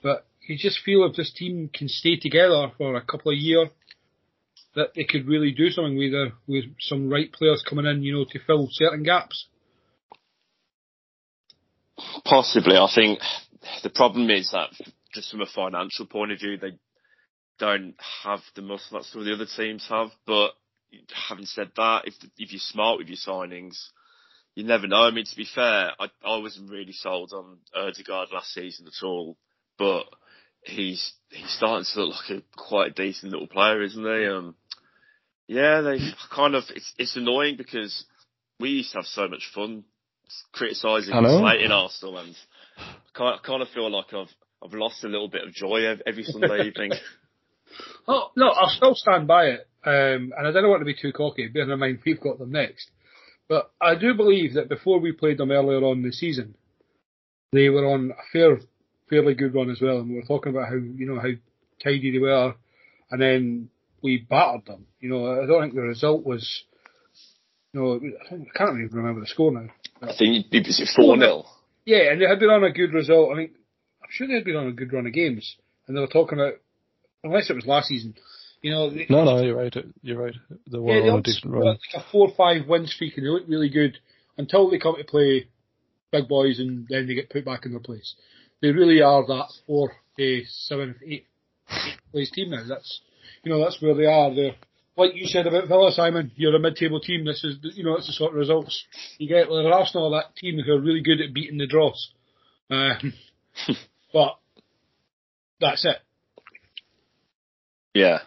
[0.01, 3.67] But you just feel if this team can stay together for a couple of years,
[4.75, 8.13] that they could really do something with, uh, with some right players coming in, you
[8.13, 9.47] know, to fill certain gaps.
[12.25, 12.75] Possibly.
[12.77, 13.19] I think
[13.83, 14.69] the problem is that
[15.13, 16.73] just from a financial point of view, they
[17.59, 20.09] don't have the muscle that some of the other teams have.
[20.25, 20.51] But
[21.29, 23.75] having said that, if if you're smart with your signings,
[24.55, 25.03] you never know.
[25.03, 29.05] I mean, to be fair, I, I wasn't really sold on Odegaard last season at
[29.05, 29.37] all,
[29.77, 30.03] but
[30.63, 34.25] he's he's starting to look like a quite a decent little player, isn't he?
[34.27, 34.55] Um,
[35.47, 35.99] yeah, they
[36.33, 38.05] kind of it's it's annoying because
[38.59, 39.83] we used to have so much fun
[40.53, 42.35] criticising and slating Arsenal, and
[43.15, 46.63] I kind of feel like I've I've lost a little bit of joy every Sunday
[46.67, 46.91] evening.
[48.07, 51.11] Oh no, I'll still stand by it, um, and I don't want to be too
[51.11, 51.47] cocky.
[51.47, 52.89] Bearing in mind we've got them next,
[53.47, 56.55] but I do believe that before we played them earlier on in the season,
[57.51, 58.59] they were on a fair,
[59.09, 61.29] fairly good run as well, and we were talking about how you know how
[61.83, 62.55] tidy they were,
[63.09, 63.69] and then
[64.01, 64.85] we battered them.
[64.99, 66.63] You know, I don't think the result was.
[67.73, 69.69] You know, I can't even remember the score now.
[70.01, 71.45] I think it was four 0
[71.85, 73.31] Yeah, and they had been on a good result.
[73.31, 73.51] I mean,
[74.03, 75.55] I'm sure they had been on a good run of games,
[75.87, 76.55] and they were talking about,
[77.23, 78.15] unless it was last season,
[78.61, 79.73] You know, they, No, no, you're right.
[80.01, 80.35] You're right.
[80.69, 81.65] They were yeah, they on a decent run.
[81.65, 83.97] like a four-five win streak and they look really good
[84.37, 85.47] until they come to play
[86.11, 88.15] big boys and then they get put back in their place.
[88.61, 91.25] They really are that four, eh, seven, eight,
[91.69, 92.63] eight place team now.
[92.67, 93.01] That's
[93.43, 94.33] you know that's where they are.
[94.33, 94.55] They're
[95.01, 96.31] like you said about Villa, Simon.
[96.35, 97.25] You're a mid-table team.
[97.25, 98.85] This is the- you know it's the sort of results
[99.17, 99.49] you get.
[99.49, 102.11] Well, Arsenal are that team who are really good at beating the draws.
[102.69, 103.13] Um,
[104.13, 104.37] but
[105.59, 105.97] that's it.
[107.93, 108.19] Yeah.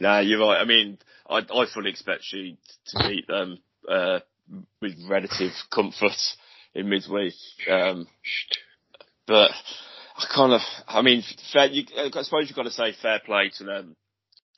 [0.00, 0.60] Nah, you're right.
[0.60, 2.56] I mean, I, I fully expect you
[2.86, 3.58] to beat them
[3.88, 4.20] uh,
[4.80, 6.16] with relative comfort
[6.74, 7.34] in midweek.
[7.70, 8.06] Um,
[9.26, 9.50] but
[10.16, 11.22] I kind of, I mean,
[11.52, 13.96] fair, you, I suppose you've got to say fair play to them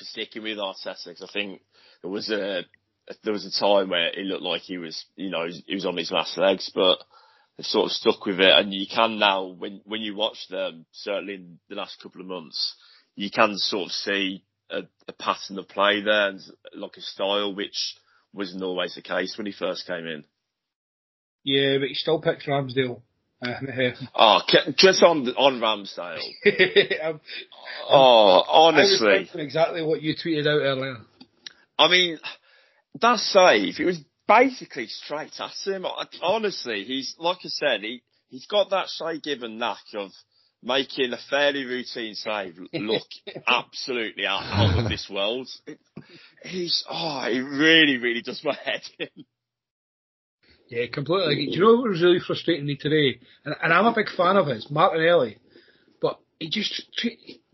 [0.05, 1.63] sticking with Arteta 'cause I think
[2.03, 2.65] there was a
[3.23, 5.97] there was a time where it looked like he was, you know, he was on
[5.97, 7.03] his last legs, but
[7.57, 8.53] they've sort of stuck with it.
[8.59, 12.27] And you can now, when when you watch them, certainly in the last couple of
[12.27, 12.77] months,
[13.17, 16.41] you can sort of see a, a pattern of play there, and
[16.75, 17.97] like a style which
[18.33, 20.25] wasn't always the case when he first came in.
[21.45, 23.03] Yeah, but he still picks Ramsdale.
[23.43, 24.41] Um, Oh,
[24.77, 26.21] just on on Ramsdale.
[27.03, 27.21] I'm-
[27.89, 29.29] Oh, I was honestly.
[29.43, 30.97] exactly what you tweeted out earlier.
[31.79, 32.19] I mean,
[33.01, 35.87] that save, it was basically straight at him.
[36.23, 40.11] Honestly, he's, like I said, he, he's got that Shay Given knack of
[40.63, 43.07] making a fairly routine save look
[43.49, 45.49] absolutely out, out of this world.
[45.67, 45.79] It,
[46.45, 49.25] he's, oh, it really, really does my head in.
[50.73, 51.33] Yeah, completely.
[51.35, 51.47] agree.
[51.47, 53.21] Do you know what was really frustrating me today?
[53.45, 55.39] And, and I'm a big fan of his, Martinelli.
[56.01, 56.83] But he just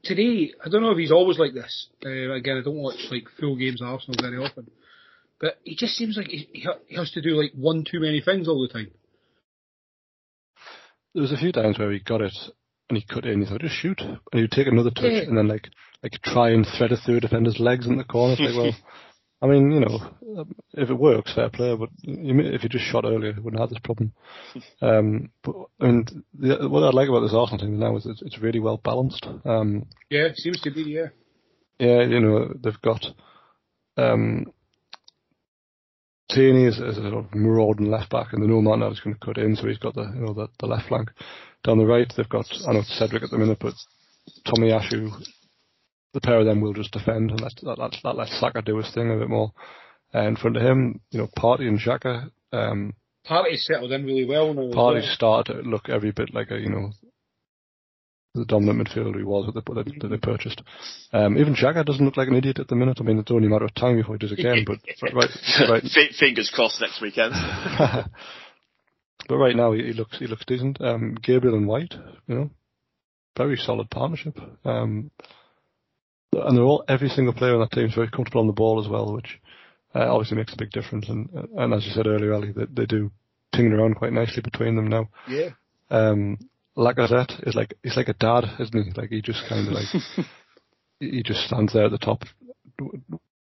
[0.05, 1.89] today, I don't know if he's always like this.
[2.07, 4.71] Uh, again, I don't watch like full games of Arsenal very often.
[5.41, 8.21] But he just seems like he, he he has to do like one too many
[8.21, 8.91] things all the time.
[11.15, 12.35] There was a few times where he got it
[12.89, 13.41] and he cut in.
[13.41, 15.23] He thought, just shoot, and he'd take another touch Yeah.
[15.23, 15.69] and then like
[16.03, 18.35] like try and thread it through a defender's legs in the corner.
[18.39, 18.77] It's like, well,
[19.41, 21.77] I mean, you know, if it works, fair play.
[21.77, 24.13] But if you just shot earlier, you wouldn't have this problem.
[24.81, 28.23] Um, but I mean, the, what I like about this Arsenal team now is it's,
[28.23, 29.27] it's really well balanced.
[29.45, 31.09] Um, Yeah, seems to be, yeah.
[31.79, 33.05] yeah, you know, they've got
[33.97, 34.47] um,
[36.31, 39.25] Tierney is, is a sort of marauding left back, and they know is going to
[39.25, 41.11] cut in, so he's got the you know the, the left flank.
[41.65, 43.75] Down the right, they've got I know Cedric at the minute, but
[44.47, 45.11] Tomiyasu.
[46.19, 48.77] The pair of them will just defend, and let that, that, that lets Saka do
[48.79, 49.53] his thing a bit more.
[50.13, 52.33] Uh, in front of him, you know, Partey and Xhaka.
[52.53, 52.95] Um,
[53.25, 54.63] Partey's settled in really well now.
[54.63, 55.15] Partey well.
[55.15, 56.91] started to look every bit like a you know
[58.35, 60.61] the dominant midfielder he was that they, that, that they purchased.
[61.13, 62.99] Um, even Xhaka doesn't look like an idiot at the minute.
[63.01, 64.65] I mean, it's only a matter of time before he does again.
[64.67, 65.31] But, but right,
[65.71, 67.33] right, F- Fingers crossed next weekend.
[69.29, 70.81] but right now he, he looks he looks decent.
[70.81, 71.95] Um, Gabriel and White,
[72.27, 72.51] you know,
[73.37, 74.37] very solid partnership.
[74.65, 75.13] Um,
[76.33, 78.83] and they're all every single player on that team is very comfortable on the ball
[78.83, 79.41] as well, which
[79.95, 81.09] uh, obviously makes a big difference.
[81.09, 83.11] And and as you said earlier, Ali, they, they do
[83.53, 85.09] ping around quite nicely between them now.
[85.29, 85.51] Yeah.
[85.91, 86.39] Um,
[86.77, 88.91] Lacazette is like he's like a dad, isn't he?
[88.93, 89.87] Like he just kind of like
[91.01, 92.23] he he just stands there at the top,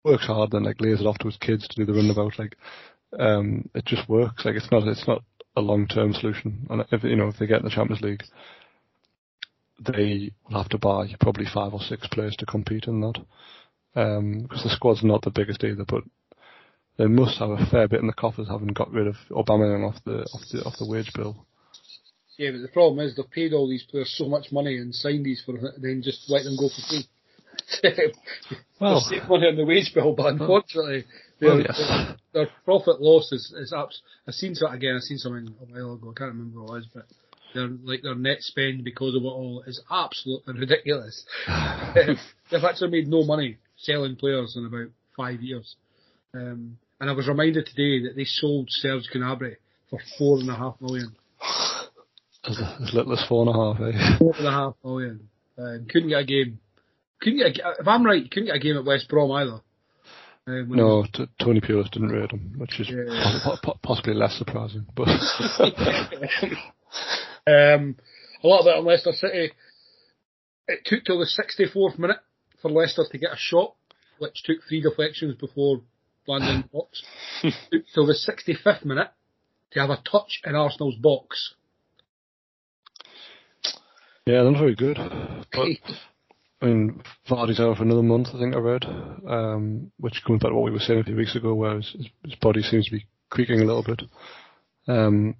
[0.04, 2.38] works hard, then like lays it off to his kids to do the runabout.
[2.38, 2.56] Like
[3.18, 4.44] um, it just works.
[4.44, 5.22] Like it's not it's not
[5.56, 6.66] a long term solution.
[6.70, 8.22] And if you know if they get in the Champions League,
[9.78, 13.24] they will have to buy probably five or six players to compete in that.
[13.96, 16.02] Um, because the squad's not the biggest either, but
[16.96, 20.02] they must have a fair bit in the coffers, having got rid of Aubameyang off
[20.04, 21.46] the off the off the wage bill.
[22.36, 25.24] Yeah, but the problem is they've paid all these players so much money and signed
[25.24, 27.08] these for then just let them go for free.
[28.80, 31.04] Well, save money on the wage bill, but unfortunately,
[31.38, 31.78] their, well, yes.
[31.78, 34.96] their, their profit loss is, is abs- I've seen so again.
[34.96, 36.10] I've seen something a while ago.
[36.10, 37.04] I can't remember what it was, but
[37.54, 41.24] their like their net spend because of it all is absolutely ridiculous.
[42.50, 45.76] They've actually made no money selling players in about five years.
[46.34, 49.56] Um, and I was reminded today that they sold Serge Gnabry
[49.90, 51.14] for four and a half million.
[52.46, 54.16] As, as little as four and a half, eh?
[54.18, 55.28] Four and a half million.
[55.56, 56.58] Um, couldn't get a game.
[57.20, 57.64] Couldn't get.
[57.64, 59.60] A, if I'm right, couldn't get a game at West Brom either.
[60.46, 63.38] Um, No, t- Tony Pulis didn't rate him, which is Yeah.
[63.44, 64.84] po- po- possibly less surprising.
[64.94, 65.08] But
[67.46, 67.96] um,
[68.42, 69.52] a lot of it on Leicester City.
[70.66, 72.18] It took till the 64th minute
[72.62, 73.74] for Leicester to get a shot,
[74.18, 75.82] which took three deflections before
[76.26, 77.02] landing in the box.
[77.42, 79.10] took till the 65th minute
[79.72, 81.54] to have a touch in Arsenal's box.
[84.26, 84.96] yeah, they're not very good.
[85.52, 85.66] But
[86.62, 88.84] I mean, Vardy's out for another month, I think I read,
[89.28, 91.90] um, which comes back to what we were saying a few weeks ago, where his,
[91.90, 94.02] his, his body seems to be creaking a little bit.
[94.88, 95.36] Um,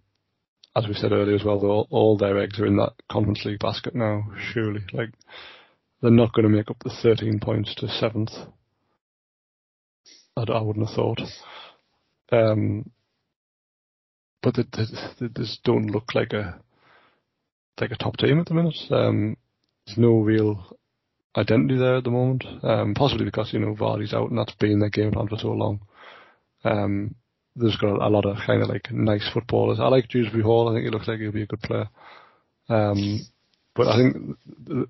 [0.77, 3.61] as we said earlier as well, all, all their eggs are in that Conference League
[3.61, 4.81] basket now, surely.
[4.93, 5.11] Like,
[6.03, 8.49] they're not going to make up the 13 points to 7th.
[10.37, 11.21] I, I wouldn't have thought.
[12.33, 12.91] Um,
[14.43, 14.85] but they, they,
[15.21, 16.61] they just don't look like a
[17.81, 18.77] like a top team at the minute.
[18.91, 19.37] Um,
[19.87, 20.77] there's no real
[21.37, 22.45] identity there at the moment.
[22.63, 25.49] Um, possibly because you know Vardy's out and that's been their game plan for so
[25.49, 25.81] long.
[26.63, 27.15] Um,
[27.57, 29.81] there's got a, a lot of kind of like nice footballers.
[29.81, 30.69] I like Dewsbury Hall.
[30.69, 31.89] I think he looks like he'll be a good player.
[32.69, 33.21] Um,
[33.75, 34.37] but I think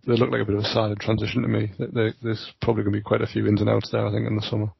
[0.04, 1.72] they look like a bit of a silent transition to me.
[1.78, 4.36] There's probably going to be quite a few ins and outs there, I think, in
[4.36, 4.72] the summer.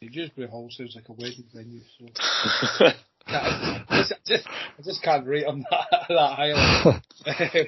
[0.00, 2.06] Dewsbury Hall sounds like a wedding venue, so
[3.26, 7.64] I, just, I, just, can't rate on that, that highly.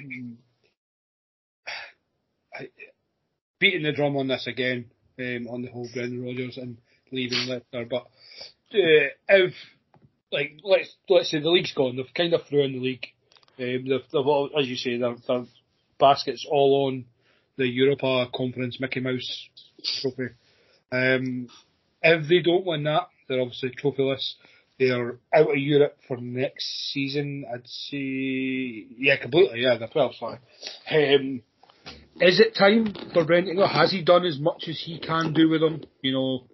[2.57, 2.79] um,
[3.59, 6.79] beating the drum on this again, um, on the whole Brendan Rodgers and
[7.13, 8.07] leaving Leicester, but
[8.75, 9.55] uh, if
[10.33, 13.07] like let's let's say the league's gone, they've kind of thrown the league.
[13.59, 15.45] Um, they've, they've all, as you say, their, their
[15.99, 17.05] baskets all on
[17.57, 19.49] the Europa Conference Mickey Mouse
[20.01, 20.31] trophy.
[20.91, 21.49] Um,
[22.03, 24.35] if they don't win that, they're obviously trophyless.
[24.79, 27.45] They're out of Europe for next season.
[27.53, 29.61] I'd say, yeah, completely.
[29.61, 30.39] Yeah, they're 12 sorry.
[30.91, 31.43] Um,
[32.21, 33.59] is it time for Brendan?
[33.59, 35.83] Has he done as much as he can do with them?
[36.01, 36.45] You know,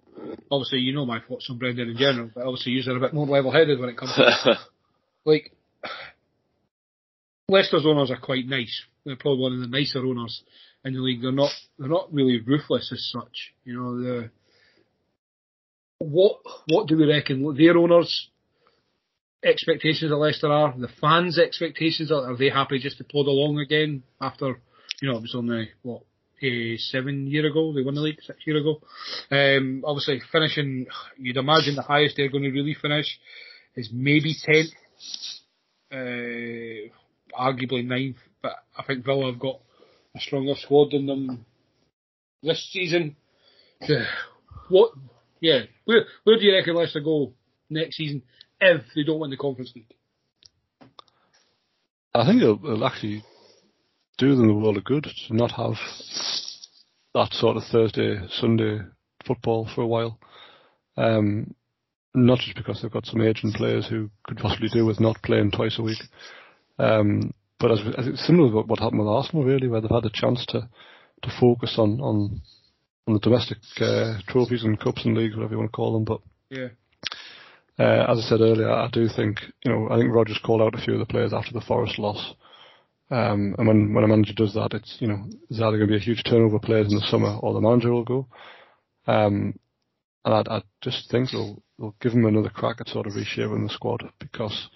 [0.51, 3.25] obviously you know my thoughts on Brendan in general, but obviously you're a bit more
[3.25, 4.59] level-headed when it comes to
[5.25, 5.53] like
[7.49, 8.83] Leicester's owners are quite nice.
[9.05, 10.43] They're probably one of the nicer owners
[10.83, 11.21] in the league.
[11.21, 13.53] They're not they're not really ruthless as such.
[13.63, 14.29] You know the
[15.99, 18.29] what what do we reckon their owners'
[19.43, 20.73] expectations of Leicester are?
[20.77, 24.59] The fans' expectations are, are they happy just to plod along again after
[25.01, 26.03] you know it was only what
[26.43, 27.73] uh, seven year ago.
[27.73, 28.81] They won the league six year ago.
[29.31, 33.19] Um, obviously finishing, you'd imagine the highest they're going to really finish
[33.75, 34.69] is maybe tenth,
[35.91, 36.89] uh,
[37.39, 38.17] arguably ninth.
[38.41, 39.59] But I think Villa have got
[40.15, 41.45] a stronger squad than them
[42.43, 43.15] this season.
[44.69, 44.91] what?
[45.39, 47.33] Yeah, where where do you reckon Leicester go
[47.69, 48.23] next season
[48.59, 49.93] if they don't win the Conference League?
[52.15, 53.23] I think it'll, it'll actually
[54.17, 55.75] do them the world of good to not have
[57.13, 58.79] that sort of Thursday, Sunday
[59.25, 60.19] football for a while.
[60.95, 61.53] Um,
[62.15, 65.51] not just because they've got some aging players who could possibly do with not playing
[65.51, 66.01] twice a week,
[66.79, 70.05] um, but as, as it's similar to what happened with Arsenal, really, where they've had
[70.05, 70.67] a chance to
[71.23, 72.41] to focus on on
[73.07, 76.03] on the domestic uh, trophies and cups and leagues, whatever you want to call them.
[76.03, 76.69] But yeah,
[77.79, 80.75] uh, as I said earlier, I do think you know I think Rodgers called out
[80.75, 82.33] a few of the players after the Forest loss.
[83.09, 85.93] Um, and when, when a manager does that, it's, you know, there's either going to
[85.93, 88.27] be a huge turnover of players in the summer or the manager will go.
[89.07, 89.57] Um,
[90.25, 93.63] and I, I just think they'll, they'll give him another crack at sort of reshaping
[93.63, 94.69] the squad because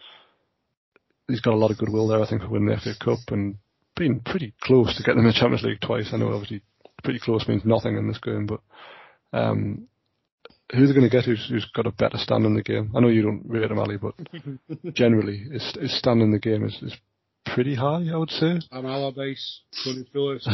[1.27, 3.57] he's got a lot of goodwill there, I think, for winning the FA Cup and
[3.97, 6.09] being pretty close to getting them in the Champions League twice.
[6.13, 6.61] I know obviously
[7.03, 8.61] pretty close means nothing in this game, but,
[9.37, 9.87] um,
[10.71, 12.93] who they're going to get who's, who's got a better stand in the game.
[12.95, 14.13] I know you don't rate him, Ali, but
[14.93, 16.95] generally his, his stand in the game is, is
[17.45, 18.59] pretty high, I would say.
[18.71, 20.47] I'm Allardyce, Tony Phillips.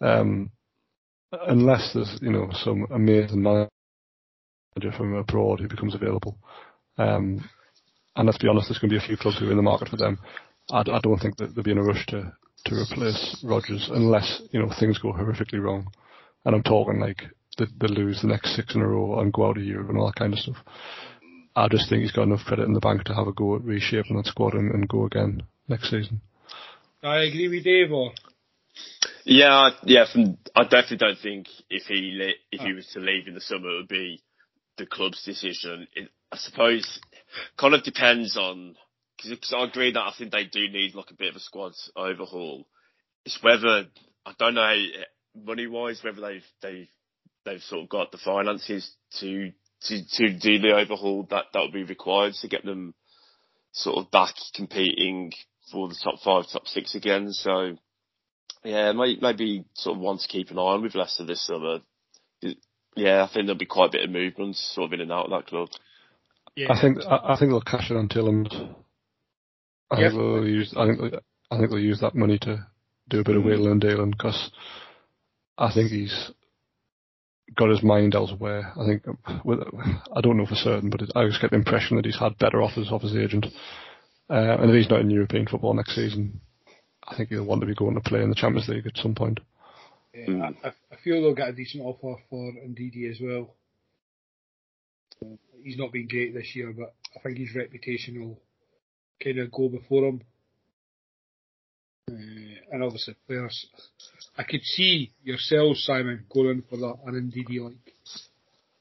[0.00, 0.50] um,
[1.32, 3.70] unless there's, you know, some amazing manager
[4.96, 6.36] from abroad who becomes available.
[6.98, 7.48] Um,
[8.16, 9.62] and let's be honest, there's going to be a few clubs who are in the
[9.62, 10.18] market for them.
[10.70, 12.32] I, I don't think that they'll be in a rush to,
[12.66, 15.88] to replace Rodgers unless, you know, things go horrifically wrong.
[16.44, 17.22] And I'm talking like
[17.58, 19.98] they, they lose the next six in a row and go out of Europe and
[19.98, 20.56] all that kind of stuff.
[21.56, 23.64] I just think he's got enough credit in the bank to have a go at
[23.64, 26.20] reshaping that squad and, and go again next season.
[27.02, 27.90] I agree with Dave.
[27.90, 28.12] Or
[29.24, 30.04] yeah, yeah.
[30.12, 32.74] From, I definitely don't think if he if he ah.
[32.74, 34.22] was to leave in the summer, it would be
[34.76, 35.88] the club's decision.
[35.94, 37.00] It, I suppose
[37.56, 38.76] kind of depends on
[39.16, 41.72] because I agree that I think they do need like a bit of a squad
[41.96, 42.66] overhaul.
[43.24, 43.86] It's whether
[44.26, 45.04] I don't know eh,
[45.42, 46.88] money wise whether they've they've
[47.46, 49.52] they've sort of got the finances to
[49.88, 52.94] to, to do the overhaul that that would be required to get them
[53.72, 55.32] sort of back competing
[55.70, 57.32] for the top five, top six again.
[57.32, 57.76] So
[58.64, 61.80] yeah, maybe, maybe sort of one to keep an eye on with Leicester this summer.
[62.96, 65.26] Yeah, I think there'll be quite a bit of movement sort of in and out
[65.26, 65.68] of that club.
[66.54, 66.72] Yeah.
[66.72, 68.74] I think I, I think they'll cash it on Tielemans.
[69.90, 71.14] I think they'll use I think
[71.50, 72.66] I think they'll use that money to
[73.08, 73.46] do a bit of mm.
[73.46, 74.50] wheeling and dealing because
[75.58, 76.30] I think he's
[77.54, 78.72] got his mind elsewhere.
[78.76, 82.18] I think I don't know for certain, but I just get the impression that he's
[82.18, 83.46] had better offers off his agent.
[84.28, 86.40] Uh, and if he's not in European football next season,
[87.06, 89.14] I think he'll want to be going to play in the Champions League at some
[89.14, 89.38] point.
[90.12, 93.54] Yeah, I, I, feel they'll get a decent offer for Ndidi as well.
[95.62, 98.40] he's not been great this year, but I think his reputation will
[99.22, 100.22] kind of go before him.
[102.10, 103.66] Uh, and obviously players
[104.38, 107.72] I could see yourself, Simon, going for that, and indeed like.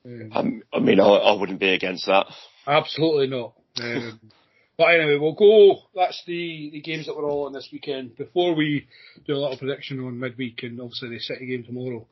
[0.05, 2.27] Um, um, I mean, I, I, wouldn't be against that.
[2.67, 3.53] Absolutely not.
[3.81, 4.19] Um,
[4.77, 5.79] but anyway, we'll go.
[5.95, 8.15] That's the, the games that we're all on this weekend.
[8.17, 8.87] Before we
[9.25, 12.05] do a little prediction on midweek and obviously the City game tomorrow,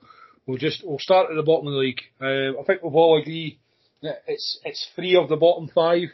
[0.46, 2.02] we'll just we'll start at the bottom of the league.
[2.20, 3.60] Uh, I think we've all agree
[4.02, 6.10] that it's it's three of the bottom five.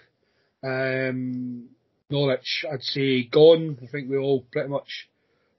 [0.63, 1.69] Um,
[2.09, 3.77] Norwich, I'd say, gone.
[3.83, 5.07] I think we all pretty much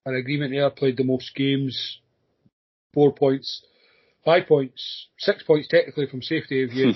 [0.06, 0.70] an agreement there.
[0.70, 1.98] Played the most games,
[2.94, 3.62] four points,
[4.24, 6.92] five points, six points technically from safety of you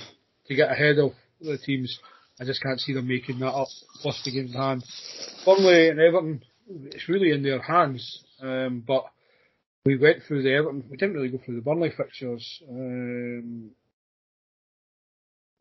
[0.47, 1.99] to get ahead of the teams.
[2.41, 3.69] I just can't see them making that up.
[4.03, 4.85] Plus the games in hand.
[5.45, 6.43] Burnley and Everton,
[6.87, 8.25] it's really in their hands.
[8.41, 9.05] Um, but
[9.85, 10.85] we went through the Everton.
[10.91, 12.63] We didn't really go through the Burnley fixtures.
[12.69, 13.71] Um,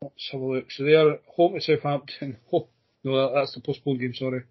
[0.02, 0.70] let's have a look.
[0.70, 2.38] So they are home to Southampton.
[2.52, 2.68] Oh,
[3.04, 4.14] no, that's the postponed game.
[4.14, 4.42] Sorry.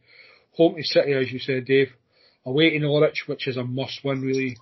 [0.52, 1.92] Home to City, as you said, Dave
[2.46, 4.58] away to Norwich, which is a must-win really.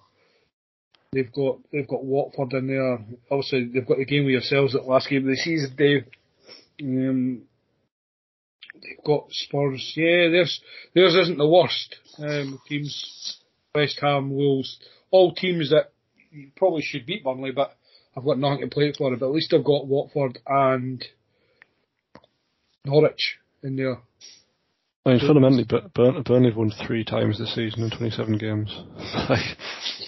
[1.14, 3.00] They've got they've got Watford in there.
[3.30, 6.06] Obviously, they've got the game with yourselves at last game of the season, Dave.
[6.82, 7.42] Um,
[8.76, 9.94] they've got Spurs.
[9.98, 10.62] Yeah, theirs
[10.96, 11.98] theirs isn't the worst.
[12.18, 13.42] Um, teams
[13.76, 14.80] West Ham, Wolves,
[15.12, 15.92] all teams that
[16.56, 17.76] probably should beat Burnley, but
[18.16, 19.16] I've got nothing to play for.
[19.16, 21.04] But at least I've got Watford and
[22.86, 24.00] Norwich in there.
[25.06, 28.70] I mean, fundamentally, Burn, Burnley have won three times this season in 27 games.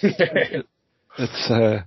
[0.02, 0.66] it,
[1.18, 1.82] it's uh,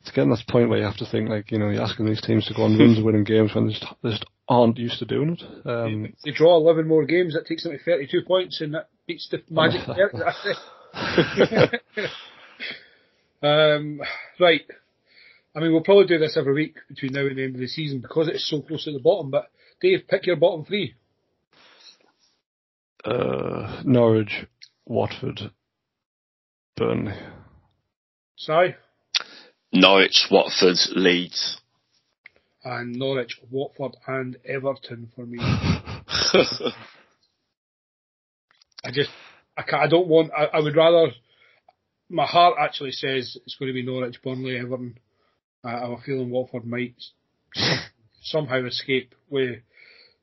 [0.00, 2.04] it's getting to this point where you have to think like you know you're asking
[2.04, 4.76] these teams to go on runs of winning games when they just, they just aren't
[4.76, 5.42] used to doing it.
[5.66, 9.30] Um, they draw 11 more games, that takes them to 32 points, and that beats
[9.30, 9.88] the magic.
[13.42, 14.02] um,
[14.38, 14.60] right.
[15.56, 17.68] I mean, we'll probably do this every week between now and the end of the
[17.68, 19.30] season because it's so close to the bottom.
[19.30, 19.46] But
[19.80, 20.94] Dave, pick your bottom three
[23.04, 24.46] uh, Norwich,
[24.86, 25.50] Watford,
[26.76, 27.14] Burnley.
[28.36, 28.76] Sorry?
[29.72, 31.60] Norwich, Watford, Leeds.
[32.64, 35.38] And Norwich, Watford, and Everton for me.
[35.40, 36.52] I
[38.90, 39.10] just,
[39.56, 41.12] I can't, I don't want, I, I would rather,
[42.08, 44.98] my heart actually says it's going to be Norwich, Burnley, Everton.
[45.62, 46.94] I, I have a feeling Watford might
[48.22, 49.58] somehow escape with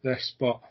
[0.03, 0.61] this, but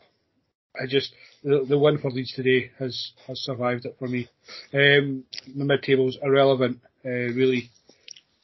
[0.79, 1.13] I just
[1.43, 4.29] the, the win for Leeds today has has survived it for me.
[4.73, 7.69] Um, the mid table's irrelevant, uh, really.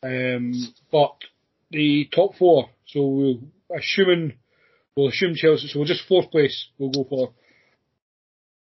[0.04, 0.54] Um,
[0.92, 1.16] but
[1.72, 3.40] the top four, so we'll
[3.76, 4.34] assuming
[4.96, 7.34] we'll assume Chelsea, so we'll just fourth place we'll go for.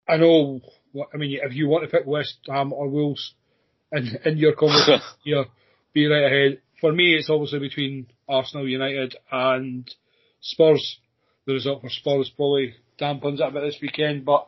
[0.09, 0.61] I know.
[1.13, 3.35] I mean, if you want to pick West Ham or Wolves
[3.93, 5.45] in in your conversation here,
[5.93, 6.61] be right ahead.
[6.81, 9.89] For me, it's obviously between Arsenal, United, and
[10.41, 10.99] Spurs.
[11.47, 14.25] The result for Spurs probably dampens it a bit this weekend.
[14.25, 14.47] But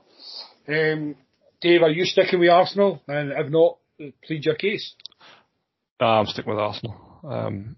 [0.68, 1.16] um,
[1.60, 3.02] Dave, are you sticking with Arsenal?
[3.08, 3.78] And if not,
[4.24, 4.94] plead your case.
[6.00, 7.20] I'm sticking with Arsenal.
[7.24, 7.76] Um,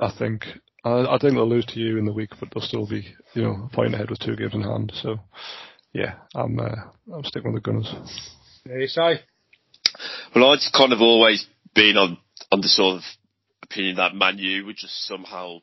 [0.00, 0.44] I think
[0.84, 3.42] I, I, think they'll lose to you in the week, but they'll still be you
[3.42, 4.92] know a point ahead with two games in hand.
[5.02, 5.18] So
[5.92, 6.74] yeah, I'm uh,
[7.12, 7.94] I'm sticking with the Gunners.
[8.66, 9.20] Yes, I.
[10.34, 12.18] Well, I'd kind of always been on
[12.50, 13.02] on the sort of
[13.62, 15.58] opinion that Man U would just somehow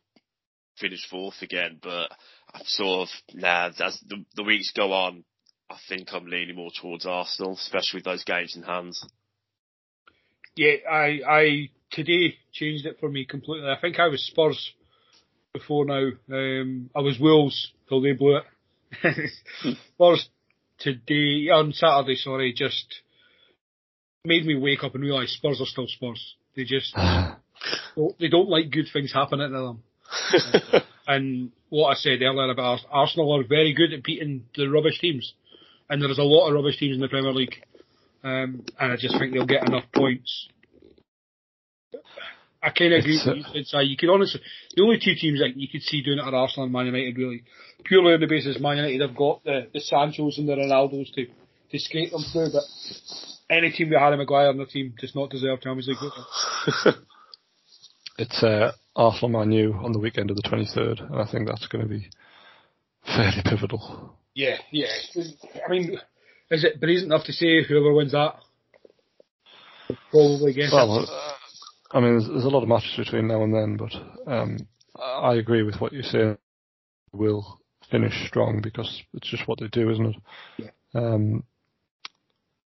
[0.79, 2.09] finish fourth again, but
[2.53, 3.69] I'm sort of nah.
[3.79, 5.23] As the, the weeks go on,
[5.69, 9.05] I think I'm leaning more towards Arsenal, especially with those games in hands.
[10.55, 13.69] Yeah, I I today changed it for me completely.
[13.69, 14.73] I think I was Spurs
[15.53, 16.09] before now.
[16.29, 19.31] Um, I was Wolves till they blew it.
[19.93, 20.29] Spurs
[20.79, 23.01] today on Saturday, sorry, just
[24.25, 26.35] made me wake up and realise Spurs are still Spurs.
[26.55, 26.93] They just
[28.19, 29.77] they don't like good things happening to
[30.73, 30.83] them.
[31.07, 35.33] And what I said earlier about Arsenal are very good at beating the rubbish teams,
[35.89, 37.55] and there's a lot of rubbish teams in the Premier League,
[38.23, 40.47] um, and I just think they'll get enough points.
[42.63, 43.43] I kind of agree with you.
[43.55, 44.39] It's, uh, you could honestly,
[44.75, 47.17] the only two teams that you could see doing it are Arsenal and Man United,
[47.17, 47.43] really.
[47.83, 51.25] Purely on the basis Man United have got the, the Sanchos and the Ronaldos to,
[51.25, 52.63] to scrape them through, but
[53.49, 57.03] any team with Harry Maguire on the team does not deserve Champions League football.
[58.19, 61.67] it's uh, Arsenal Man U on the weekend of the 23rd, and I think that's
[61.67, 62.09] going to be
[63.05, 64.17] fairly pivotal.
[64.33, 64.87] Yeah, yeah.
[65.65, 65.97] I mean,
[66.49, 68.35] is it brazen enough to say whoever wins that?
[70.09, 70.71] Probably guess.
[70.71, 74.31] Well, uh, I mean, there's, there's, a lot of matches between now and then, but
[74.31, 74.67] um,
[75.01, 76.37] I agree with what you say.
[77.13, 80.15] Will finish strong because it's just what they do, isn't it?
[80.57, 80.69] Yeah.
[80.93, 81.43] Um,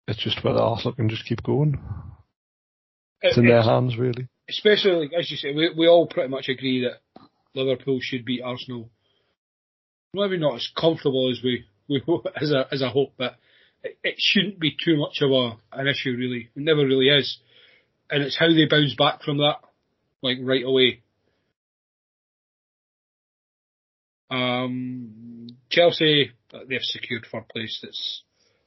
[0.07, 1.78] it's just whether Arsenal can just keep going.
[3.22, 6.49] It's in their hands, really especially like, as you say, we, we all pretty much
[6.49, 7.26] agree that
[7.56, 8.89] Liverpool should beat Arsenal.
[10.14, 12.02] Maybe not as comfortable as we, we
[12.39, 13.36] as a as a hope, but
[13.84, 16.49] it, it shouldn't be too much of a an issue really.
[16.56, 17.39] It never really is.
[18.10, 19.60] and it's how they bounce back from that,
[20.22, 21.02] like right away.
[24.30, 26.32] Um, Chelsea,
[26.68, 27.80] they've secured third place.
[27.84, 28.24] It's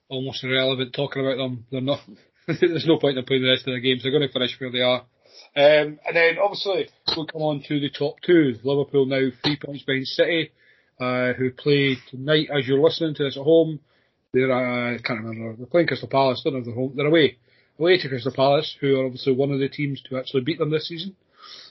[0.09, 1.67] almost irrelevant talking about them.
[1.71, 2.01] They're not.
[2.47, 4.03] there's no point in playing the rest of the games.
[4.03, 5.05] They're going to finish where they are.
[5.57, 8.57] Um, and then obviously we'll come on to the top two.
[8.63, 10.51] Liverpool now three points behind City,
[11.01, 13.81] uh, who play tonight as you're listening to this at home.
[14.33, 15.57] They're uh, I can't remember.
[15.57, 16.43] They're playing Crystal Palace.
[16.43, 16.95] They're home.
[16.97, 17.39] They're away,
[17.79, 20.71] away to Crystal Palace, who are obviously one of the teams to actually beat them
[20.71, 21.15] this season.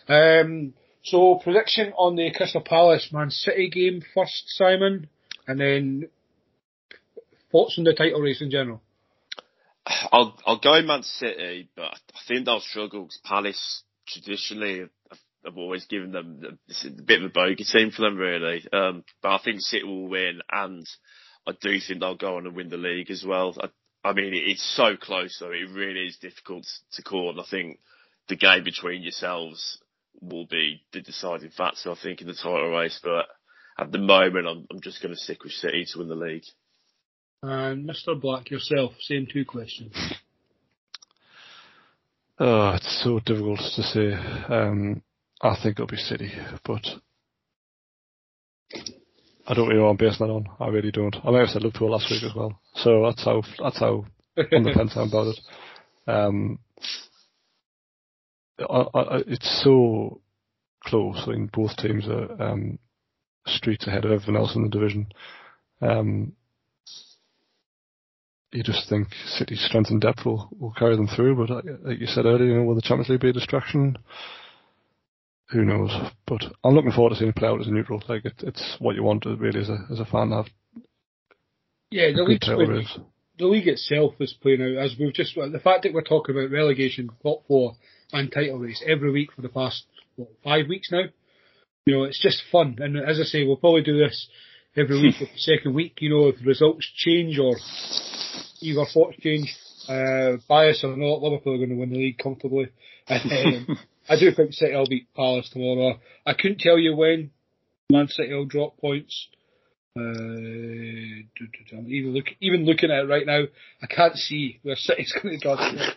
[0.08, 5.10] Um, so prediction on the Crystal Palace Man City game first, Simon,
[5.48, 6.08] and then
[7.52, 8.82] thoughts on the title race in general.
[9.86, 15.86] I'll I'll go Man City, but I think they'll struggle Palace traditionally have, have always
[15.86, 18.66] given them a, a bit of a bogey team for them really.
[18.72, 20.86] Um, but I think City will win, and
[21.48, 23.56] I do think they'll go on and win the league as well.
[23.60, 27.32] I, I mean, it's so close though; it really is difficult to call.
[27.32, 27.80] And I think
[28.30, 29.80] the game between yourselves
[30.22, 31.92] will be the deciding factor.
[31.92, 33.26] I think in the title race, but
[33.78, 36.44] at the moment, I'm, I'm just going to stick with City to win the league.
[37.44, 38.20] And Mr.
[38.20, 39.94] Black, yourself, same two questions.
[42.40, 44.14] Oh, it's so difficult to say.
[44.14, 45.04] Um,
[45.42, 46.32] I think it'll be City,
[46.66, 46.86] but
[49.46, 50.48] I don't really know what I'm basing that on.
[50.58, 51.18] I really don't.
[51.22, 54.06] I may have said Liverpool last week as well, so that's how that's how
[54.38, 55.40] on the fence I'm about it.
[56.08, 56.60] Um,
[58.58, 60.22] I, I, it's so
[60.86, 61.22] close.
[61.28, 62.80] I mean, both teams are um,
[63.48, 65.08] streets ahead of everyone else in the division.
[65.82, 66.34] Um,
[68.54, 71.36] you just think City's strength and depth will, will carry them through.
[71.36, 73.98] But like you said earlier, you know, will the Champions League be a distraction?
[75.50, 75.92] Who knows?
[76.26, 78.04] But I'm looking forward to seeing it play out as a neutral.
[78.08, 80.48] Like it, it's what you want to really as a as a fan have.
[81.92, 82.42] Yeah, the league
[83.40, 86.52] the league itself is playing out as we've just the fact that we're talking about
[86.52, 87.76] relegation, top four,
[88.12, 89.86] and title race every week for the past
[90.16, 91.04] what, five weeks now.
[91.86, 94.28] You know, it's just fun, and as I say, we'll probably do this
[94.76, 95.98] every week, the second week.
[96.00, 97.56] You know, if results change or
[98.62, 99.56] either thoughts change,
[99.88, 102.70] uh, bias or not, Liverpool are going to win the league comfortably.
[103.08, 103.78] And, um,
[104.10, 106.00] I do think City will beat Palace tomorrow.
[106.26, 107.32] I couldn't tell you when
[107.90, 109.28] Man City will drop points.
[109.96, 110.02] Uh,
[111.88, 113.44] even look, even looking at it right now,
[113.82, 115.92] I can't see where City's going to drop points.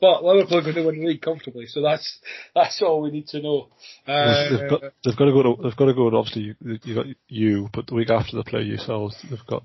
[0.00, 2.20] But Liverpool are going to win the league comfortably, so that's
[2.54, 3.68] that's all we need to know.
[4.06, 6.78] Uh, they've, got, they've got to go to they've got to go to obviously you,
[6.84, 9.62] you got you, but the week after they play yourselves, they've got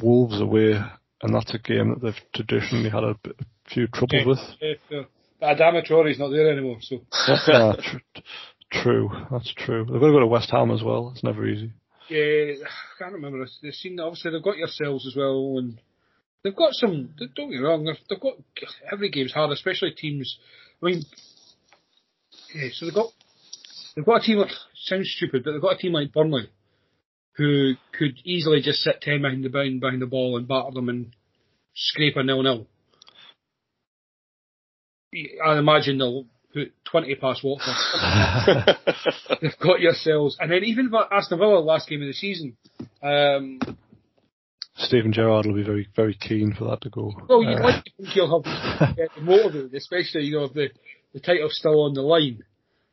[0.00, 0.78] Wolves away
[1.22, 4.38] and that's a game that they've traditionally had a, bit, a few troubles yeah, with.
[4.60, 5.02] Yeah, yeah.
[5.40, 7.00] But Adama Traore's not there anymore, so.
[7.12, 8.20] ah, tr-
[8.82, 9.84] true, that's true.
[9.84, 11.10] They've got to go to West Ham as well.
[11.14, 11.72] It's never easy.
[12.08, 13.46] Yeah, I can't remember.
[13.62, 15.80] They've seen obviously they've got yourselves as well, and
[16.42, 17.10] they've got some.
[17.18, 18.34] Don't get me wrong, they've got
[18.92, 20.38] every game's hard, especially teams.
[20.82, 21.02] I mean,
[22.54, 22.68] yeah.
[22.72, 23.08] So they've got
[23.96, 24.38] they've got a team.
[24.38, 26.48] Like, sounds stupid, but they've got a team like Burnley
[27.36, 30.88] who could easily just sit 10 behind the behind, behind the ball and batter them
[30.88, 31.14] and
[31.74, 32.66] scrape a nil-nil.
[35.44, 37.74] I imagine they'll put 20 past Watford.
[39.42, 40.36] They've got yourselves.
[40.40, 42.56] And then even Aston Villa last game of the season.
[43.02, 43.58] Um,
[44.82, 47.12] Steven Gerrard will be very, very keen for that to go.
[47.28, 50.68] Well, you'd uh, like to think he'll have motivated, especially, you know, the,
[51.12, 52.44] the title's still on the line.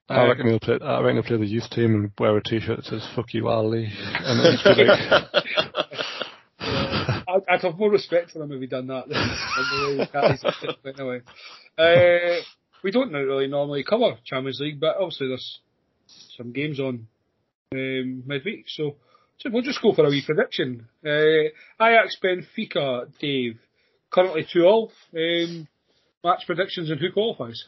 [0.09, 0.79] I reckon he'll play.
[0.81, 3.47] I reckon he'll play the youth team and wear a T-shirt that says "Fuck you,
[3.47, 4.59] Ali." And
[6.59, 9.03] I'd, I'd have more respect for him if he'd done that.
[10.97, 11.21] anyway,
[11.77, 12.41] uh,
[12.83, 15.59] we don't really normally cover Champions League, but obviously there's
[16.37, 17.07] some games on
[17.71, 18.95] um, midweek, so,
[19.39, 20.87] so we'll just go for a wee prediction.
[21.05, 21.49] Uh,
[21.83, 23.59] Ajax Benfica, Dave,
[24.11, 24.91] currently two all.
[25.15, 25.67] Um,
[26.23, 27.65] match predictions and who qualifies?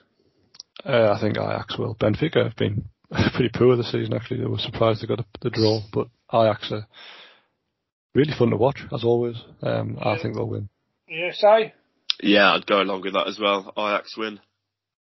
[0.86, 1.95] Uh, I think Ajax will.
[1.95, 2.86] Benfica have been
[3.34, 4.13] pretty poor this season.
[4.13, 6.88] Actually, they were surprised they got the draw, but Ajax are
[8.13, 9.38] really fun to watch as always.
[9.61, 10.69] Um, I think they'll win.
[11.07, 11.74] Yes, I.
[12.22, 13.72] Yeah, I'd go along with that as well.
[13.78, 14.39] Ajax win.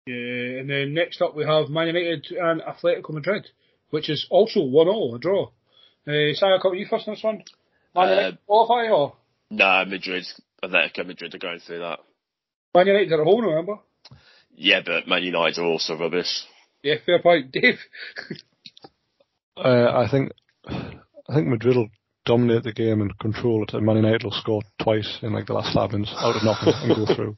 [0.07, 3.47] Yeah, and then next up we have Man United and Atletico Madrid,
[3.89, 5.49] which is also one all a draw.
[6.07, 7.43] Uh, Si, I'll come you first on this one.
[7.95, 9.15] Man United uh, qualify or?
[9.49, 10.25] Nah, Madrid.
[10.63, 11.99] Atletico Madrid are going through that.
[12.75, 13.79] Man United are at home, remember?
[14.55, 16.45] Yeah, but Man United are also rubbish.
[16.83, 17.79] Yeah, fair point, Dave.
[19.57, 20.31] uh, I think
[20.67, 21.89] I think Madrid will
[22.25, 25.53] dominate the game and control it, and Man United will score twice in like the
[25.53, 27.37] last five minutes out of nothing and go through.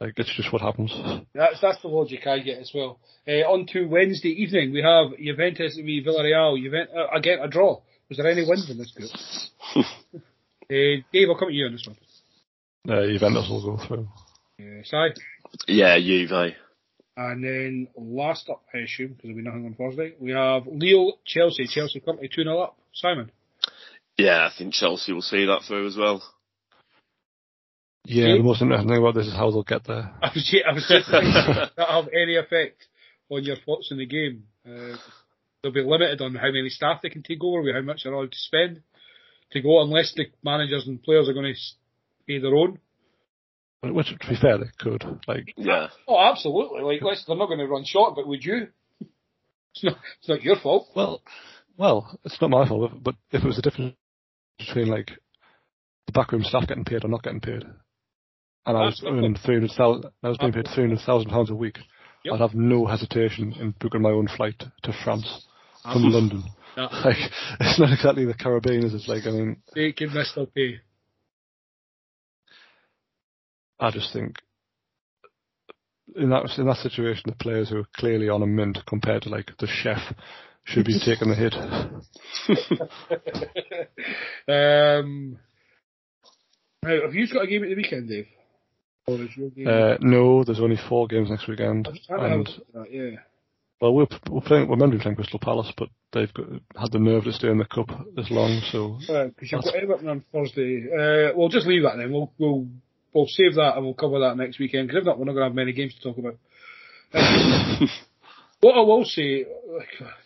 [0.00, 0.94] Like it's just what happens.
[1.34, 3.00] That's that's the logic I get as well.
[3.26, 6.62] Uh, on to Wednesday evening, we have Juventus v Villarreal.
[6.62, 7.80] Juventus uh, again a draw.
[8.08, 9.10] Was there any wins in this group?
[9.76, 11.96] uh, Dave, I'll come to you on this one.
[12.88, 14.08] Uh, Juventus will go through.
[14.58, 15.22] Yeah, Si?
[15.68, 16.54] Yeah, Juve.
[17.16, 21.18] And then last up, I assume, because there'll be nothing on Thursday, we have Lille
[21.24, 21.66] Chelsea.
[21.66, 22.78] Chelsea currently 2 0 up.
[22.92, 23.30] Simon.
[24.18, 26.22] Yeah, I think Chelsea will see that through as well.
[28.08, 28.38] Yeah, See?
[28.38, 30.12] the most interesting thing about this is how they'll get there.
[30.22, 31.32] I was, ju- I was just thinking,
[31.76, 32.86] that have any effect
[33.30, 34.44] on your thoughts in the game?
[34.66, 34.96] Uh,
[35.62, 38.12] they'll be limited on how many staff they can take over, with how much they're
[38.12, 38.82] allowed to spend
[39.52, 41.60] to go, unless the managers and players are going to
[42.26, 42.78] pay their own.
[43.82, 45.04] Which, to be fair, they could.
[45.28, 45.88] Like, Yeah.
[46.08, 46.82] Oh, absolutely.
[46.82, 48.68] Like, let's, they're not going to run short, but would you?
[49.74, 50.88] It's not, it's not your fault.
[50.96, 51.20] well,
[51.76, 53.94] well, it's not my fault, but if it was the difference
[54.58, 55.10] between like
[56.06, 57.62] the backroom staff getting paid or not getting paid,
[58.66, 61.50] and I was earning three hundred thousand, I was being paid three hundred thousand pounds
[61.50, 61.78] a week,
[62.24, 62.34] Yep.
[62.34, 65.46] I'd have no hesitation in booking my own flight to France
[65.82, 66.42] from London.
[66.76, 66.88] Yeah.
[67.04, 67.16] Like,
[67.60, 69.08] it's not exactly the Caribbean, is it?
[69.08, 70.46] Like, I mean, Taking Mr.
[70.52, 70.80] Pay.
[73.80, 74.36] I just think
[76.16, 79.28] in that in that situation, the players who are clearly on a mint compared to
[79.28, 79.98] like the chef
[80.64, 81.54] should be taking the hit.
[84.48, 85.38] um,
[86.82, 88.24] now, have you got a game at the weekend, Dave?
[88.24, 88.28] Or is your game?
[89.08, 92.46] Uh, no, there's only four games next weekend, I was trying to have a and
[92.74, 93.20] that, yeah.
[93.80, 96.46] well, we're we're playing we're meant to be playing Crystal Palace, but they've got,
[96.76, 100.08] had the nerve to stay in the cup this long, so Because you've got Everton
[100.08, 100.86] on Thursday.
[100.90, 102.10] Uh, we'll just leave that then.
[102.10, 102.66] We'll we'll
[103.12, 104.88] we'll save that and we'll cover that next weekend.
[104.88, 106.36] Because if not, we're not going to have many games to talk about.
[107.14, 107.86] Uh,
[108.60, 109.46] what I will say,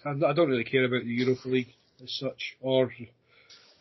[0.06, 2.90] I don't really care about the Europa League as such, or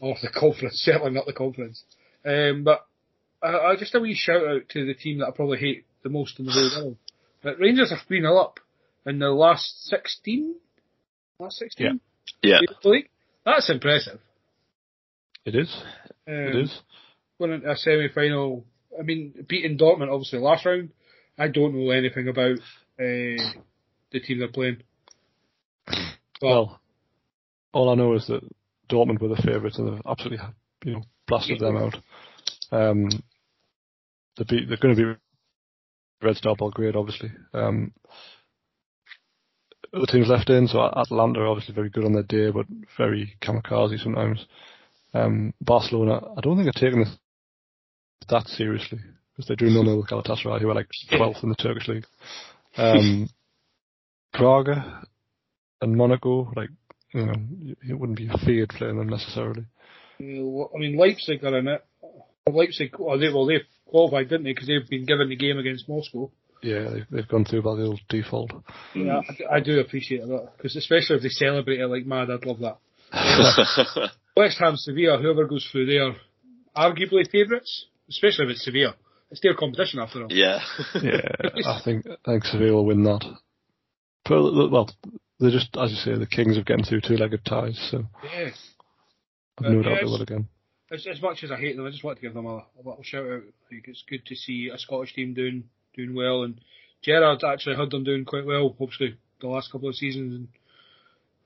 [0.02, 0.74] or the conference.
[0.84, 1.84] Certainly not the conference.
[2.26, 2.86] Um, but
[3.42, 6.10] I, I just a wee shout out to the team that I probably hate the
[6.10, 6.98] most in the whole world.
[7.42, 8.60] But Rangers have been 0 up
[9.06, 10.56] in the last sixteen.
[11.40, 12.02] Last sixteen.
[12.44, 12.60] Yeah.
[12.62, 13.10] Europa League.
[13.46, 14.20] That's impressive.
[15.46, 15.74] it is
[16.28, 16.80] Um, it is.
[17.40, 18.66] Going into a semi-final,
[19.00, 20.90] I mean, beating Dortmund obviously last round.
[21.38, 22.58] I don't know anything about
[23.00, 23.52] uh,
[24.12, 24.84] the team they're playing.
[25.86, 25.98] But
[26.42, 26.82] Well,
[27.72, 28.42] all I know is that
[28.90, 30.46] Dortmund were the favourites and they've absolutely
[30.84, 31.96] you know blasted them out.
[32.72, 33.08] Um,
[34.40, 35.20] they beat, they're going to be
[36.26, 37.32] Red Star Belgrade, obviously.
[37.54, 37.94] Um,
[39.94, 42.66] other teams left in, so Atalanta are obviously very good on their day, but
[42.98, 44.46] very kamikaze sometimes.
[45.14, 47.16] Um, Barcelona, I don't think are taking this
[48.30, 49.00] that seriously
[49.34, 52.06] because they drew none with Galatasaray, who are like 12th in the Turkish league.
[52.78, 53.30] Um,
[54.34, 55.08] Braga
[55.82, 56.70] and Monaco, like
[57.14, 57.34] you know,
[57.88, 59.66] it wouldn't be feared playing them necessarily.
[60.20, 61.84] you know, I mean, Leipzig are in it.
[62.56, 64.52] Leipzig, well, they well they qualified, didn't they?
[64.54, 66.32] Because they've been given the game against Moscow.
[66.62, 68.52] Yeah, they've, they've gone through by the old default.
[68.94, 72.30] Yeah, I, do- I do appreciate that because especially if they celebrate it like mad,
[72.30, 72.78] I'd love that.
[74.36, 76.16] West Ham, Sevilla, whoever goes through there,
[76.76, 78.96] arguably favourites, especially if it's Sevilla.
[79.32, 80.32] It's their competition after all.
[80.32, 80.60] yeah.
[81.02, 81.22] Yeah,
[81.66, 83.24] I think I think Sevilla will win that.
[84.26, 84.90] But, well,
[85.40, 88.50] they're just as you say, the kings of getting through two-legged ties, so Yeah.
[89.60, 90.48] I've no Uh, doubt they will again.
[90.92, 92.82] As, as much as I hate them, I just want to give them a, a
[92.84, 93.44] little shout out.
[93.72, 95.66] Like it's good to see a Scottish team doing
[95.96, 96.60] doing well, and
[97.04, 98.76] Gerrard actually had them doing quite well.
[98.80, 100.48] Obviously, the last couple of seasons, and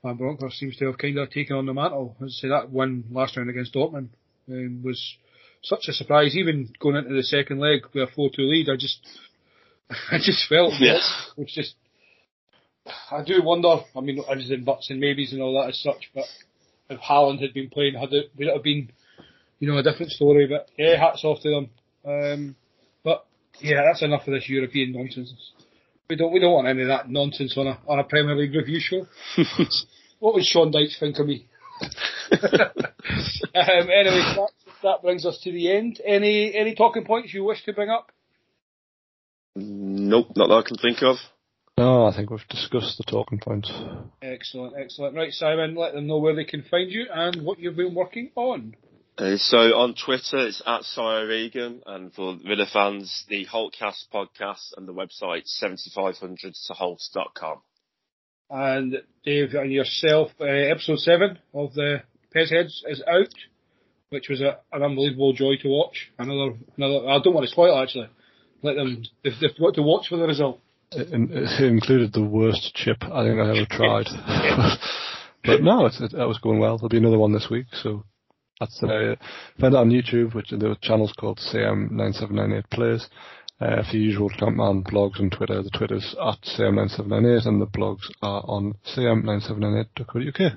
[0.02, 2.16] Van Bronckhorst seems to have kind of taken on the mantle.
[2.22, 4.08] As I say, that win last round against Dortmund
[4.48, 5.16] um, was
[5.62, 6.36] such a surprise.
[6.36, 9.06] Even going into the second leg with a four-two lead, I just
[10.10, 10.98] I just felt Yeah.
[11.36, 11.74] it was just.
[13.10, 13.76] I do wonder.
[13.96, 16.24] I mean, I was in buts and maybes and all that as such, but
[16.90, 18.90] if Haaland had been playing, had it would it have been
[19.64, 20.46] you know, a different story.
[20.46, 21.70] But yeah, hats off to them.
[22.04, 22.56] Um,
[23.02, 23.24] but
[23.60, 25.32] yeah, that's enough of this European nonsense.
[26.08, 28.54] We don't we don't want any of that nonsense on a on a Premier League
[28.54, 29.06] review show.
[30.18, 31.48] what would Sean Dyche think of me?
[31.80, 32.60] um,
[33.54, 34.50] anyway, that,
[34.82, 35.98] that brings us to the end.
[36.04, 38.12] Any any talking points you wish to bring up?
[39.56, 41.16] nope, not that I can think of.
[41.78, 43.72] No, I think we've discussed the talking points.
[44.22, 45.16] Excellent, excellent.
[45.16, 48.30] Right, Simon, let them know where they can find you and what you've been working
[48.36, 48.74] on.
[49.16, 54.72] Uh, so on Twitter, it's at Sire Regan, and for Villa fans, the Holtcast podcast
[54.76, 57.60] and the website 7500toholte.com.
[58.50, 62.02] And Dave and yourself, uh, episode seven of the
[62.34, 63.32] Pez Heads is out,
[64.08, 66.10] which was a, an unbelievable joy to watch.
[66.18, 67.08] Another, another.
[67.08, 68.08] I don't want to spoil it, actually.
[68.62, 69.04] Let them.
[69.22, 70.58] They've, they've got to watch for the result.
[70.90, 74.06] It, it included the worst chip I think I have ever tried.
[75.44, 76.78] but no, it's, it, that was going well.
[76.78, 78.04] There'll be another one this week, so
[78.60, 79.16] that's uh,
[79.60, 83.08] find it on YouTube, which the channel's called CM9798 Plays.
[83.60, 88.42] Uh, for usual on blogs and Twitter, the Twitter's at CM9798 and the blogs are
[88.46, 90.52] on CM9798.co.uk.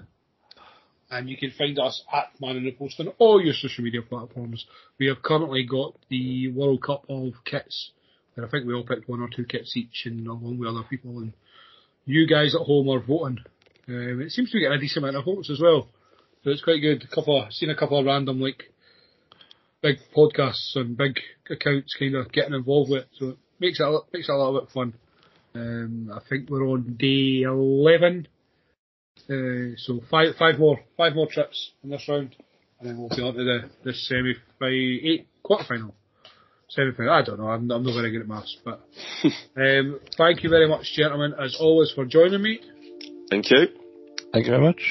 [1.11, 4.01] And you can find us at Man in the Post on all your social media
[4.01, 4.65] platforms.
[4.99, 7.91] We have currently got the World Cup of kits
[8.37, 10.83] and I think we all picked one or two kits each, and along with other
[10.87, 11.33] people, and
[12.05, 13.39] you guys at home are voting.
[13.87, 15.89] Um, it seems to be getting a decent amount of votes as well,
[16.43, 17.03] so it's quite good.
[17.03, 18.63] A couple, of, seen a couple of random like
[19.81, 21.19] big podcasts and big
[21.49, 24.37] accounts kind of getting involved with it, so it makes it a, makes it a
[24.37, 24.93] little bit fun.
[25.55, 28.27] Um, I think we're on day eleven,
[29.29, 32.35] uh, so five five more five more trips in this round,
[32.79, 35.95] and then we'll be on to the the semi eight quarter final.
[36.69, 37.13] Semi final.
[37.13, 37.47] I don't know.
[37.47, 38.81] I'm, I'm not very good at maths, but
[39.55, 42.59] um, thank you very much, gentlemen, as always, for joining me,
[43.29, 43.67] Thank you.
[44.33, 44.81] Thank you very much.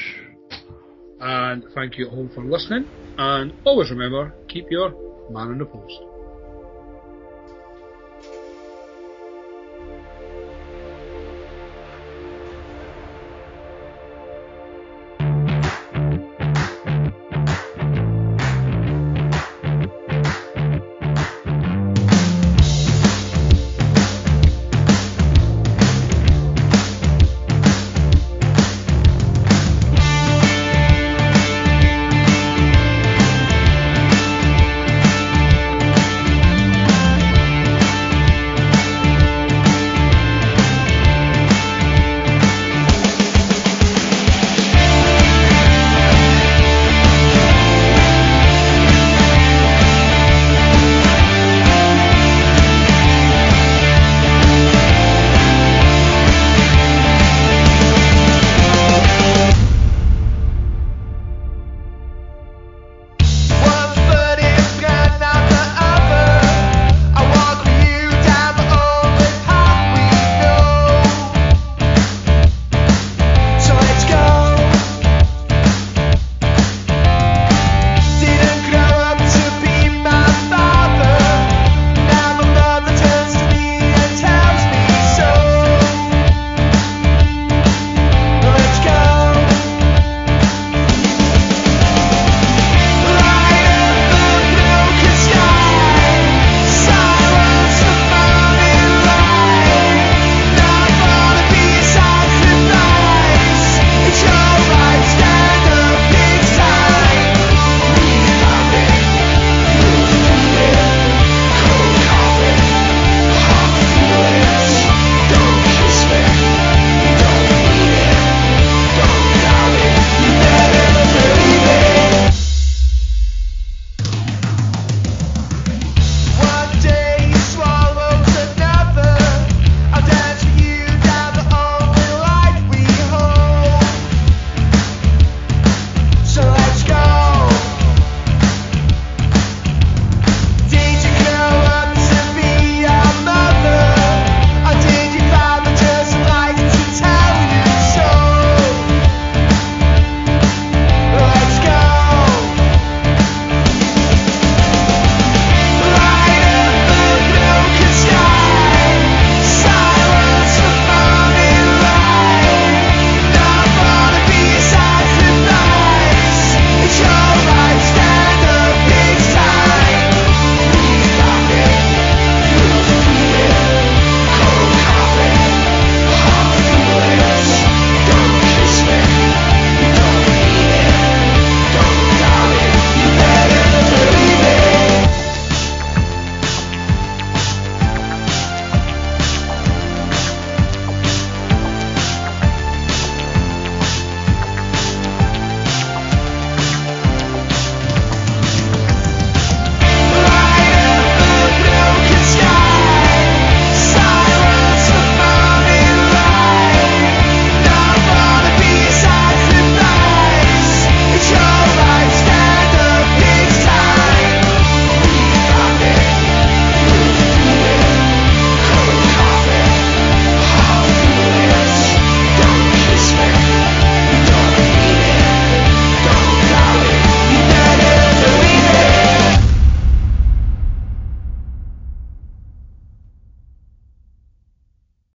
[1.19, 2.85] And thank you home for listening.
[3.17, 4.89] And always remember, keep your
[5.31, 6.16] man on the post.